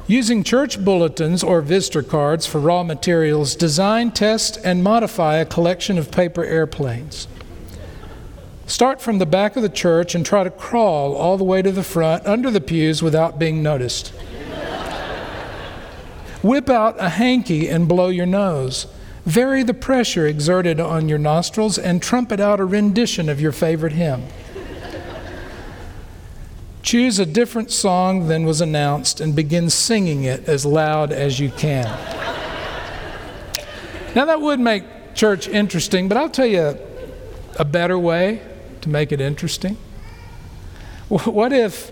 Using 0.05 0.43
church 0.43 0.83
bulletins 0.83 1.41
or 1.41 1.61
visitor 1.61 2.03
cards 2.03 2.45
for 2.45 2.59
raw 2.59 2.83
materials, 2.83 3.55
design, 3.55 4.11
test, 4.11 4.57
and 4.61 4.83
modify 4.83 5.37
a 5.37 5.45
collection 5.45 5.97
of 5.97 6.11
paper 6.11 6.43
airplanes. 6.43 7.29
Start 8.67 8.99
from 8.99 9.19
the 9.19 9.27
back 9.27 9.55
of 9.55 9.61
the 9.61 9.69
church 9.69 10.15
and 10.15 10.25
try 10.25 10.43
to 10.43 10.49
crawl 10.49 11.15
all 11.15 11.37
the 11.37 11.43
way 11.43 11.61
to 11.61 11.71
the 11.71 11.83
front 11.83 12.25
under 12.25 12.49
the 12.49 12.61
pews 12.61 13.03
without 13.03 13.37
being 13.37 13.61
noticed. 13.61 14.11
Whip 16.41 16.69
out 16.69 16.95
a 16.99 17.09
hanky 17.09 17.69
and 17.69 17.87
blow 17.87 18.09
your 18.09 18.25
nose. 18.25 18.87
Vary 19.25 19.63
the 19.63 19.73
pressure 19.73 20.27
exerted 20.27 20.79
on 20.79 21.09
your 21.09 21.17
nostrils 21.19 21.77
and 21.77 22.01
trumpet 22.01 22.39
out 22.39 22.59
a 22.59 22.65
rendition 22.65 23.29
of 23.29 23.39
your 23.39 23.51
favorite 23.51 23.93
hymn. 23.93 24.23
Choose 26.81 27.17
a 27.17 27.25
different 27.25 27.71
song 27.71 28.27
than 28.27 28.45
was 28.45 28.61
announced 28.61 29.19
and 29.19 29.35
begin 29.35 29.69
singing 29.69 30.23
it 30.23 30.47
as 30.47 30.65
loud 30.65 31.11
as 31.11 31.39
you 31.39 31.49
can. 31.49 31.85
now, 34.15 34.25
that 34.25 34.41
would 34.41 34.59
make 34.59 34.83
church 35.15 35.47
interesting, 35.47 36.07
but 36.07 36.17
I'll 36.17 36.29
tell 36.29 36.45
you 36.45 36.77
a 37.57 37.65
better 37.65 37.97
way 37.97 38.41
to 38.85 38.89
make 38.89 39.11
it 39.11 39.19
interesting. 39.19 39.77
What 41.09 41.51
if, 41.51 41.89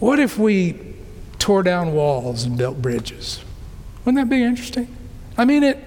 what 0.00 0.18
if 0.18 0.38
we 0.38 0.96
tore 1.38 1.62
down 1.62 1.92
walls 1.92 2.44
and 2.44 2.56
built 2.56 2.80
bridges? 2.80 3.44
Wouldn't 4.04 4.22
that 4.22 4.34
be 4.34 4.42
interesting? 4.42 4.88
I 5.36 5.44
mean, 5.44 5.62
it, 5.62 5.78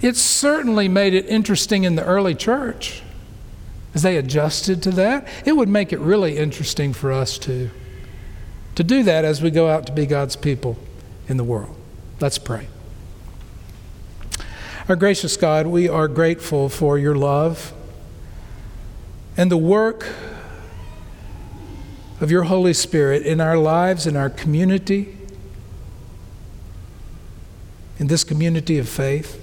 it 0.00 0.16
certainly 0.16 0.88
made 0.88 1.14
it 1.14 1.26
interesting 1.26 1.84
in 1.84 1.94
the 1.94 2.04
early 2.04 2.34
church 2.34 3.02
as 3.94 4.02
they 4.02 4.16
adjusted 4.16 4.82
to 4.82 4.90
that. 4.90 5.28
It 5.44 5.52
would 5.52 5.68
make 5.68 5.92
it 5.92 6.00
really 6.00 6.36
interesting 6.36 6.92
for 6.92 7.12
us 7.12 7.38
to, 7.38 7.70
to 8.74 8.82
do 8.82 9.04
that 9.04 9.24
as 9.24 9.40
we 9.40 9.52
go 9.52 9.68
out 9.68 9.86
to 9.86 9.92
be 9.92 10.04
God's 10.04 10.34
people 10.34 10.76
in 11.28 11.36
the 11.36 11.44
world. 11.44 11.76
Let's 12.20 12.38
pray. 12.38 12.66
Our 14.88 14.96
gracious 14.96 15.36
God, 15.36 15.68
we 15.68 15.88
are 15.88 16.08
grateful 16.08 16.68
for 16.68 16.98
your 16.98 17.14
love 17.14 17.72
and 19.36 19.50
the 19.50 19.56
work 19.56 20.08
of 22.20 22.30
your 22.30 22.44
Holy 22.44 22.72
Spirit 22.72 23.22
in 23.22 23.40
our 23.40 23.56
lives, 23.56 24.06
in 24.06 24.16
our 24.16 24.30
community, 24.30 25.16
in 27.98 28.06
this 28.06 28.24
community 28.24 28.78
of 28.78 28.88
faith. 28.88 29.38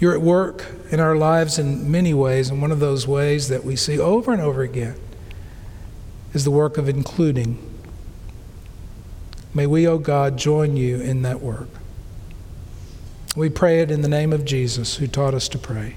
You're 0.00 0.14
at 0.14 0.20
work 0.20 0.66
in 0.90 1.00
our 1.00 1.16
lives 1.16 1.58
in 1.58 1.90
many 1.90 2.12
ways, 2.12 2.50
and 2.50 2.60
one 2.60 2.70
of 2.70 2.80
those 2.80 3.06
ways 3.06 3.48
that 3.48 3.64
we 3.64 3.76
see 3.76 3.98
over 3.98 4.32
and 4.32 4.42
over 4.42 4.62
again 4.62 4.96
is 6.34 6.44
the 6.44 6.50
work 6.50 6.76
of 6.76 6.88
including. 6.88 7.58
May 9.54 9.66
we, 9.66 9.86
O 9.86 9.92
oh 9.92 9.98
God, 9.98 10.36
join 10.36 10.76
you 10.76 11.00
in 11.00 11.22
that 11.22 11.40
work. 11.40 11.68
We 13.34 13.48
pray 13.48 13.80
it 13.80 13.90
in 13.90 14.02
the 14.02 14.08
name 14.08 14.32
of 14.32 14.44
Jesus, 14.44 14.96
who 14.96 15.06
taught 15.06 15.32
us 15.32 15.48
to 15.50 15.58
pray. 15.58 15.96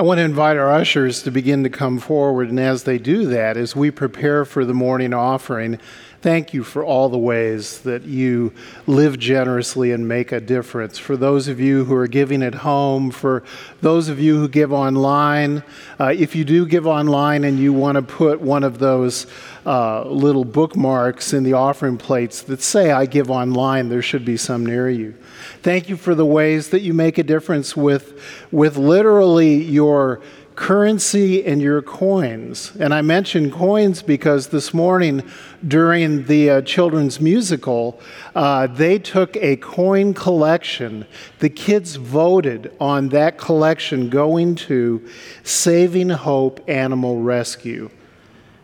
I 0.00 0.02
want 0.02 0.16
to 0.16 0.24
invite 0.24 0.56
our 0.56 0.70
ushers 0.70 1.24
to 1.24 1.30
begin 1.30 1.62
to 1.62 1.68
come 1.68 1.98
forward, 1.98 2.48
and 2.48 2.58
as 2.58 2.84
they 2.84 2.96
do 2.96 3.26
that, 3.26 3.58
as 3.58 3.76
we 3.76 3.90
prepare 3.90 4.46
for 4.46 4.64
the 4.64 4.72
morning 4.72 5.12
offering, 5.12 5.78
thank 6.22 6.54
you 6.54 6.64
for 6.64 6.82
all 6.82 7.10
the 7.10 7.18
ways 7.18 7.80
that 7.80 8.04
you 8.04 8.54
live 8.86 9.18
generously 9.18 9.92
and 9.92 10.08
make 10.08 10.32
a 10.32 10.40
difference. 10.40 10.96
For 10.96 11.18
those 11.18 11.48
of 11.48 11.60
you 11.60 11.84
who 11.84 11.94
are 11.94 12.06
giving 12.06 12.42
at 12.42 12.54
home, 12.54 13.10
for 13.10 13.44
those 13.82 14.08
of 14.08 14.18
you 14.18 14.38
who 14.38 14.48
give 14.48 14.72
online, 14.72 15.62
uh, 16.00 16.14
if 16.16 16.34
you 16.34 16.46
do 16.46 16.64
give 16.64 16.86
online 16.86 17.44
and 17.44 17.58
you 17.58 17.74
want 17.74 17.96
to 17.96 18.02
put 18.02 18.40
one 18.40 18.64
of 18.64 18.78
those 18.78 19.26
uh, 19.66 20.08
little 20.08 20.46
bookmarks 20.46 21.34
in 21.34 21.42
the 21.42 21.52
offering 21.52 21.98
plates 21.98 22.40
that 22.44 22.62
say, 22.62 22.90
I 22.90 23.04
give 23.04 23.30
online, 23.30 23.90
there 23.90 24.00
should 24.00 24.24
be 24.24 24.38
some 24.38 24.64
near 24.64 24.88
you. 24.88 25.14
Thank 25.62 25.88
you 25.88 25.96
for 25.96 26.14
the 26.14 26.26
ways 26.26 26.70
that 26.70 26.80
you 26.80 26.94
make 26.94 27.18
a 27.18 27.22
difference 27.22 27.76
with, 27.76 28.20
with 28.50 28.76
literally 28.76 29.62
your 29.62 30.20
currency 30.60 31.42
and 31.44 31.62
your 31.62 31.80
coins. 31.80 32.76
And 32.78 32.92
I 32.92 33.00
mention 33.00 33.50
coins 33.50 34.02
because 34.02 34.48
this 34.48 34.74
morning 34.74 35.22
during 35.66 36.26
the 36.26 36.50
uh, 36.50 36.62
children's 36.62 37.18
musical, 37.18 37.98
uh, 38.34 38.66
they 38.66 38.98
took 38.98 39.36
a 39.36 39.56
coin 39.56 40.12
collection. 40.12 41.06
The 41.38 41.48
kids 41.48 41.96
voted 41.96 42.74
on 42.78 43.08
that 43.08 43.38
collection 43.38 44.10
going 44.10 44.54
to 44.56 45.08
Saving 45.44 46.10
Hope 46.10 46.62
Animal 46.68 47.22
Rescue. 47.22 47.90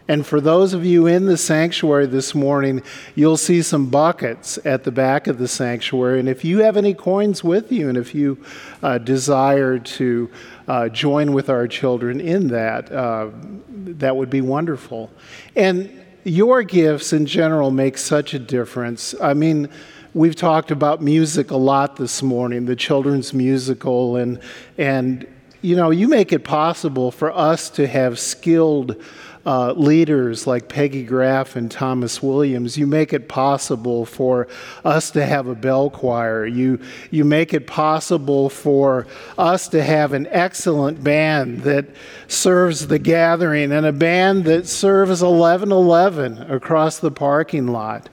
And 0.09 0.24
for 0.24 0.40
those 0.40 0.72
of 0.72 0.84
you 0.84 1.07
in 1.07 1.26
the 1.26 1.36
sanctuary 1.36 2.07
this 2.07 2.34
morning, 2.34 2.82
you'll 3.14 3.36
see 3.36 3.61
some 3.62 3.86
buckets 3.90 4.59
at 4.64 4.84
the 4.84 4.92
back 4.92 5.26
of 5.26 5.38
the 5.38 5.48
sanctuary. 5.48 6.20
And 6.20 6.28
if 6.28 6.44
you 6.44 6.59
have 6.61 6.76
any 6.76 6.94
coins 6.94 7.42
with 7.42 7.72
you, 7.72 7.88
and 7.88 7.98
if 7.98 8.14
you 8.14 8.38
uh, 8.82 8.98
desire 8.98 9.78
to 9.78 10.30
uh, 10.68 10.88
join 10.90 11.32
with 11.32 11.50
our 11.50 11.66
children 11.66 12.20
in 12.20 12.48
that, 12.48 12.92
uh, 12.92 13.30
that 13.68 14.16
would 14.16 14.30
be 14.30 14.40
wonderful. 14.40 15.11
And 15.57 15.90
your 16.22 16.62
gifts 16.62 17.12
in 17.12 17.26
general 17.26 17.70
make 17.70 17.98
such 17.98 18.34
a 18.34 18.38
difference. 18.38 19.14
I 19.20 19.34
mean, 19.34 19.68
we've 20.14 20.36
talked 20.36 20.70
about 20.70 21.02
music 21.02 21.50
a 21.50 21.57
lot 21.57 21.96
this 21.96 22.22
morning, 22.22 22.66
the 22.66 22.76
children's 22.76 23.34
musical, 23.34 24.16
and, 24.16 24.40
and 24.78 25.26
you 25.62 25.74
know, 25.74 25.90
you 25.90 26.09
make 26.09 26.32
it 26.32 26.44
possible 26.44 27.11
for 27.11 27.32
us 27.32 27.70
to 27.70 27.86
have 27.86 28.18
skilled 28.18 29.02
uh, 29.47 29.72
leaders 29.74 30.44
like 30.44 30.68
Peggy 30.68 31.05
Graff 31.05 31.55
and 31.55 31.70
Thomas 31.70 32.20
Williams. 32.20 32.76
You 32.76 32.86
make 32.86 33.12
it 33.12 33.28
possible 33.28 34.05
for 34.05 34.49
us 34.84 35.12
to 35.12 35.24
have 35.24 35.47
a 35.47 35.55
bell 35.55 35.88
choir. 35.88 36.44
You, 36.44 36.80
you 37.12 37.24
make 37.24 37.55
it 37.55 37.68
possible 37.68 38.51
for 38.51 39.07
us 39.38 39.68
to 39.68 39.84
have 39.84 40.12
an 40.12 40.26
excellent 40.32 41.03
band 41.05 41.62
that 41.62 41.86
serves 42.26 42.88
the 42.88 42.99
gathering 42.99 43.70
and 43.70 43.86
a 43.86 43.92
band 43.92 44.44
that 44.47 44.66
serves 44.66 45.22
1111 45.22 46.51
across 46.51 46.99
the 46.99 47.12
parking 47.12 47.68
lot. 47.68 48.09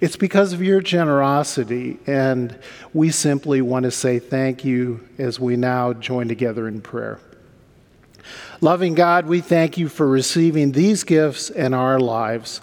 It's 0.00 0.16
because 0.16 0.54
of 0.54 0.62
your 0.62 0.80
generosity, 0.80 1.98
and 2.06 2.56
we 2.94 3.10
simply 3.10 3.60
want 3.60 3.82
to 3.82 3.90
say 3.90 4.18
thank 4.20 4.64
you 4.64 5.06
as 5.18 5.38
we 5.38 5.56
now 5.56 5.92
join 5.92 6.28
together 6.28 6.66
in 6.66 6.80
prayer. 6.80 7.18
Loving 8.60 8.94
God, 8.94 9.26
we 9.26 9.40
thank 9.40 9.78
you 9.78 9.88
for 9.88 10.08
receiving 10.08 10.72
these 10.72 11.04
gifts 11.04 11.48
in 11.48 11.72
our 11.72 12.00
lives, 12.00 12.60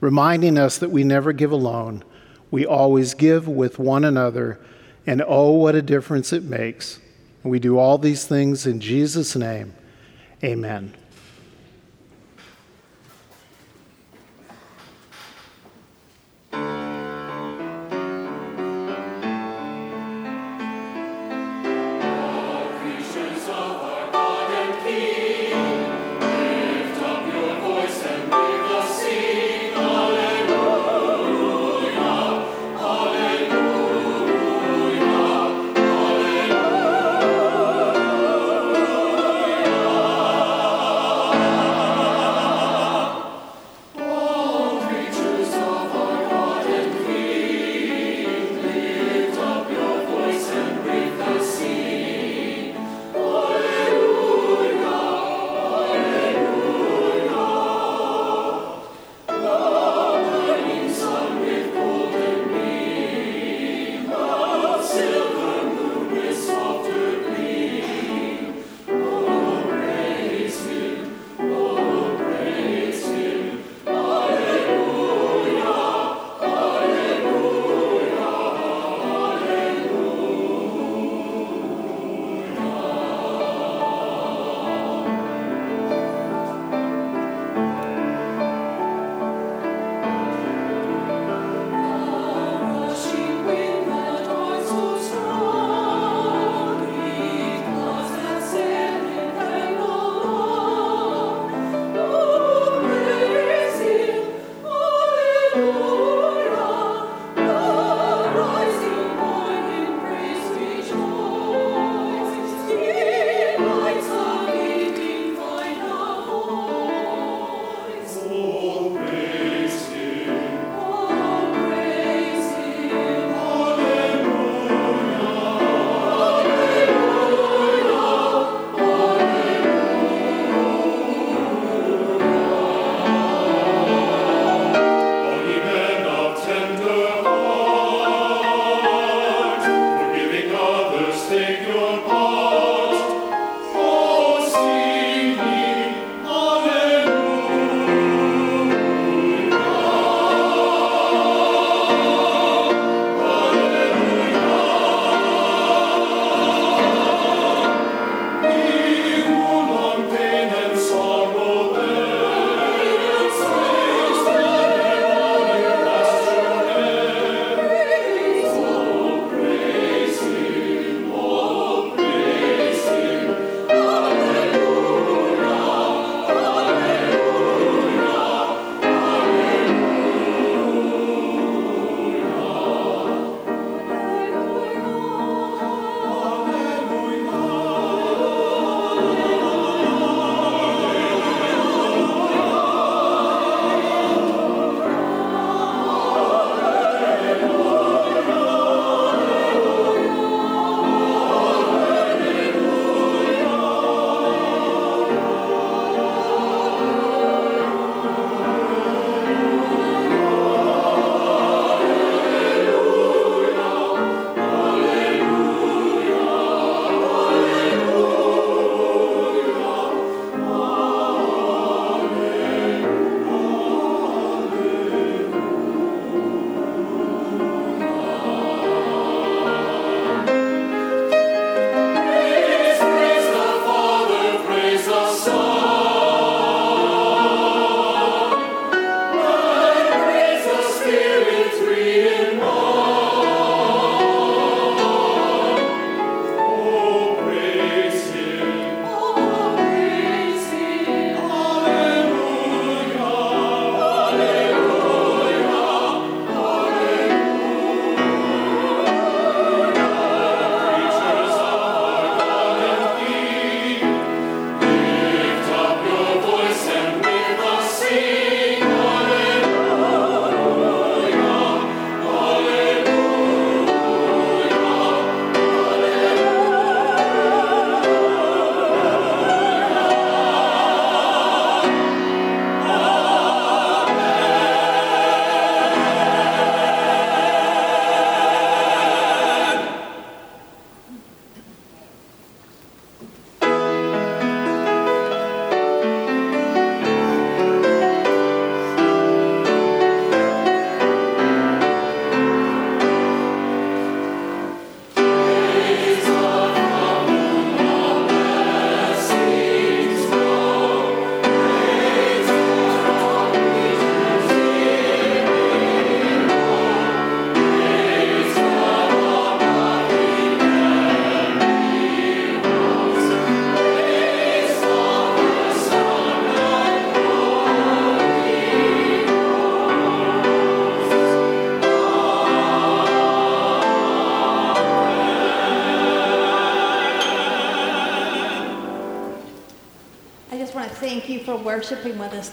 reminding 0.00 0.58
us 0.58 0.76
that 0.78 0.90
we 0.90 1.04
never 1.04 1.32
give 1.32 1.52
alone. 1.52 2.02
We 2.50 2.66
always 2.66 3.14
give 3.14 3.46
with 3.46 3.78
one 3.78 4.04
another, 4.04 4.58
and 5.06 5.22
oh, 5.24 5.52
what 5.52 5.76
a 5.76 5.82
difference 5.82 6.32
it 6.32 6.42
makes. 6.42 6.98
We 7.44 7.60
do 7.60 7.78
all 7.78 7.96
these 7.96 8.24
things 8.24 8.66
in 8.66 8.80
Jesus' 8.80 9.36
name. 9.36 9.72
Amen. 10.42 10.92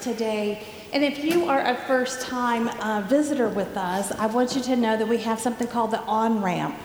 Today. 0.03 0.61
And 0.91 1.03
if 1.03 1.23
you 1.23 1.45
are 1.45 1.65
a 1.65 1.75
first 1.87 2.21
time 2.21 2.67
uh, 2.67 3.01
visitor 3.07 3.47
with 3.47 3.77
us, 3.77 4.11
I 4.11 4.25
want 4.27 4.55
you 4.55 4.61
to 4.63 4.75
know 4.75 4.97
that 4.97 5.07
we 5.07 5.17
have 5.19 5.39
something 5.39 5.67
called 5.67 5.91
the 5.91 6.01
on 6.01 6.43
ramp. 6.43 6.75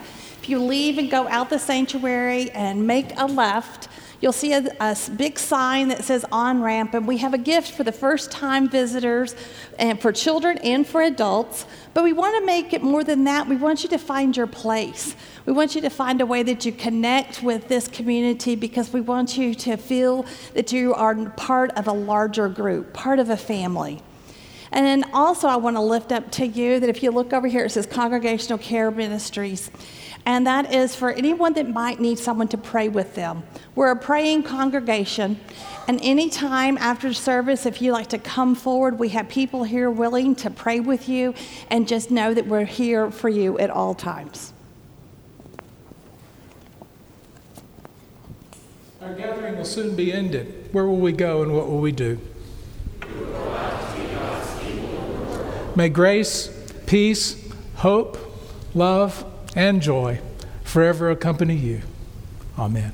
If 0.41 0.49
you 0.49 0.61
leave 0.61 0.99
and 0.99 1.11
go 1.11 1.27
out 1.29 1.51
the 1.51 1.59
sanctuary 1.59 2.51
and 2.53 2.87
make 2.87 3.11
a 3.19 3.27
left, 3.27 3.88
you'll 4.21 4.33
see 4.33 4.53
a, 4.53 4.75
a 4.81 4.97
big 5.17 5.39
sign 5.39 5.89
that 5.89 6.05
says 6.05 6.25
on 6.33 6.63
ramp, 6.63 6.95
and 6.95 7.07
we 7.07 7.19
have 7.19 7.35
a 7.35 7.39
gift 7.39 7.73
for 7.73 7.85
the 7.85 7.93
first 7.93 8.31
time 8.31 8.69
visitors 8.69 9.35
and 9.79 10.01
for 10.01 10.13
children 10.13 10.59
and 10.59 10.87
for 10.87 11.03
adults. 11.03 11.67
But 11.95 12.05
we 12.05 12.13
want 12.13 12.39
to 12.39 12.47
make 12.47 12.73
it 12.73 12.83
more 12.83 13.05
than 13.05 13.25
that. 13.25 13.49
We 13.49 13.57
want 13.57 13.83
you 13.83 13.89
to 13.91 13.99
find 13.99 14.37
your 14.37 14.47
place. 14.47 15.15
We 15.47 15.53
want 15.53 15.75
you 15.75 15.81
to 15.83 15.91
find 15.91 16.21
a 16.21 16.27
way 16.27 16.43
that 16.43 16.65
you 16.65 16.73
connect 16.73 17.43
with 17.43 17.69
this 17.69 17.89
community 17.89 18.55
because 18.55 18.93
we 18.93 19.01
want 19.01 19.37
you 19.37 19.55
to 19.55 19.77
feel 19.77 20.27
that 20.55 20.73
you 20.73 20.95
are 20.95 21.15
part 21.31 21.71
of 21.73 21.87
a 21.87 21.93
larger 21.93 22.49
group, 22.49 22.93
part 22.93 23.19
of 23.19 23.31
a 23.31 23.37
family. 23.37 24.03
And 24.71 24.85
then 24.85 25.11
also, 25.15 25.49
I 25.49 25.57
want 25.57 25.77
to 25.77 25.81
lift 25.81 26.13
up 26.13 26.31
to 26.33 26.47
you 26.47 26.79
that 26.81 26.91
if 26.91 27.03
you 27.03 27.11
look 27.11 27.33
over 27.33 27.47
here, 27.47 27.65
it 27.65 27.71
says 27.71 27.87
Congregational 27.87 28.59
Care 28.59 28.91
Ministries. 28.91 29.71
And 30.29 30.47
that 30.47 30.75
is 30.75 30.95
for 30.95 31.11
anyone 31.11 31.55
that 31.55 31.71
might 31.71 32.01
need 32.01 32.19
someone 32.19 32.49
to 32.49 32.59
pray 32.59 32.91
with 32.91 33.15
them. 33.15 33.45
We're 33.75 33.93
a 33.93 33.97
praying 33.97 34.43
congregation. 34.43 35.41
And 35.89 35.99
anytime 36.03 36.77
after 36.77 37.15
service, 37.15 37.65
if 37.65 37.81
you 37.81 37.93
like 37.93 38.09
to 38.09 38.19
come 38.19 38.55
forward, 38.55 38.99
we 38.99 39.09
have 39.09 39.31
people 39.31 39.65
here 39.65 39.91
willing 39.91 40.37
to 40.37 40.51
pray 40.51 40.81
with 40.81 41.09
you. 41.09 41.33
And 41.71 41.89
just 41.89 42.11
know 42.11 42.35
that 42.35 42.47
we're 42.47 42.67
here 42.67 43.11
for 43.11 43.31
you 43.31 43.59
at 43.59 43.71
all 43.71 43.95
times. 43.95 44.53
Our 49.01 49.15
gathering 49.15 49.57
will 49.57 49.65
soon 49.65 49.97
be 49.97 50.13
ended. 50.13 50.69
Where 50.73 50.85
will 50.85 50.99
we 50.99 51.13
go 51.13 51.43
and 51.43 51.55
what 51.55 51.71
will 51.71 51.81
we 51.81 51.93
do? 51.93 52.21
May 55.75 55.89
grace, 55.89 56.51
peace, 56.85 57.51
hope, 57.77 58.19
love, 58.75 59.25
and 59.59 59.83
joy 59.83 60.21
forever 60.63 61.11
accompany 61.11 61.57
you. 61.57 61.83
Amen. 62.57 62.93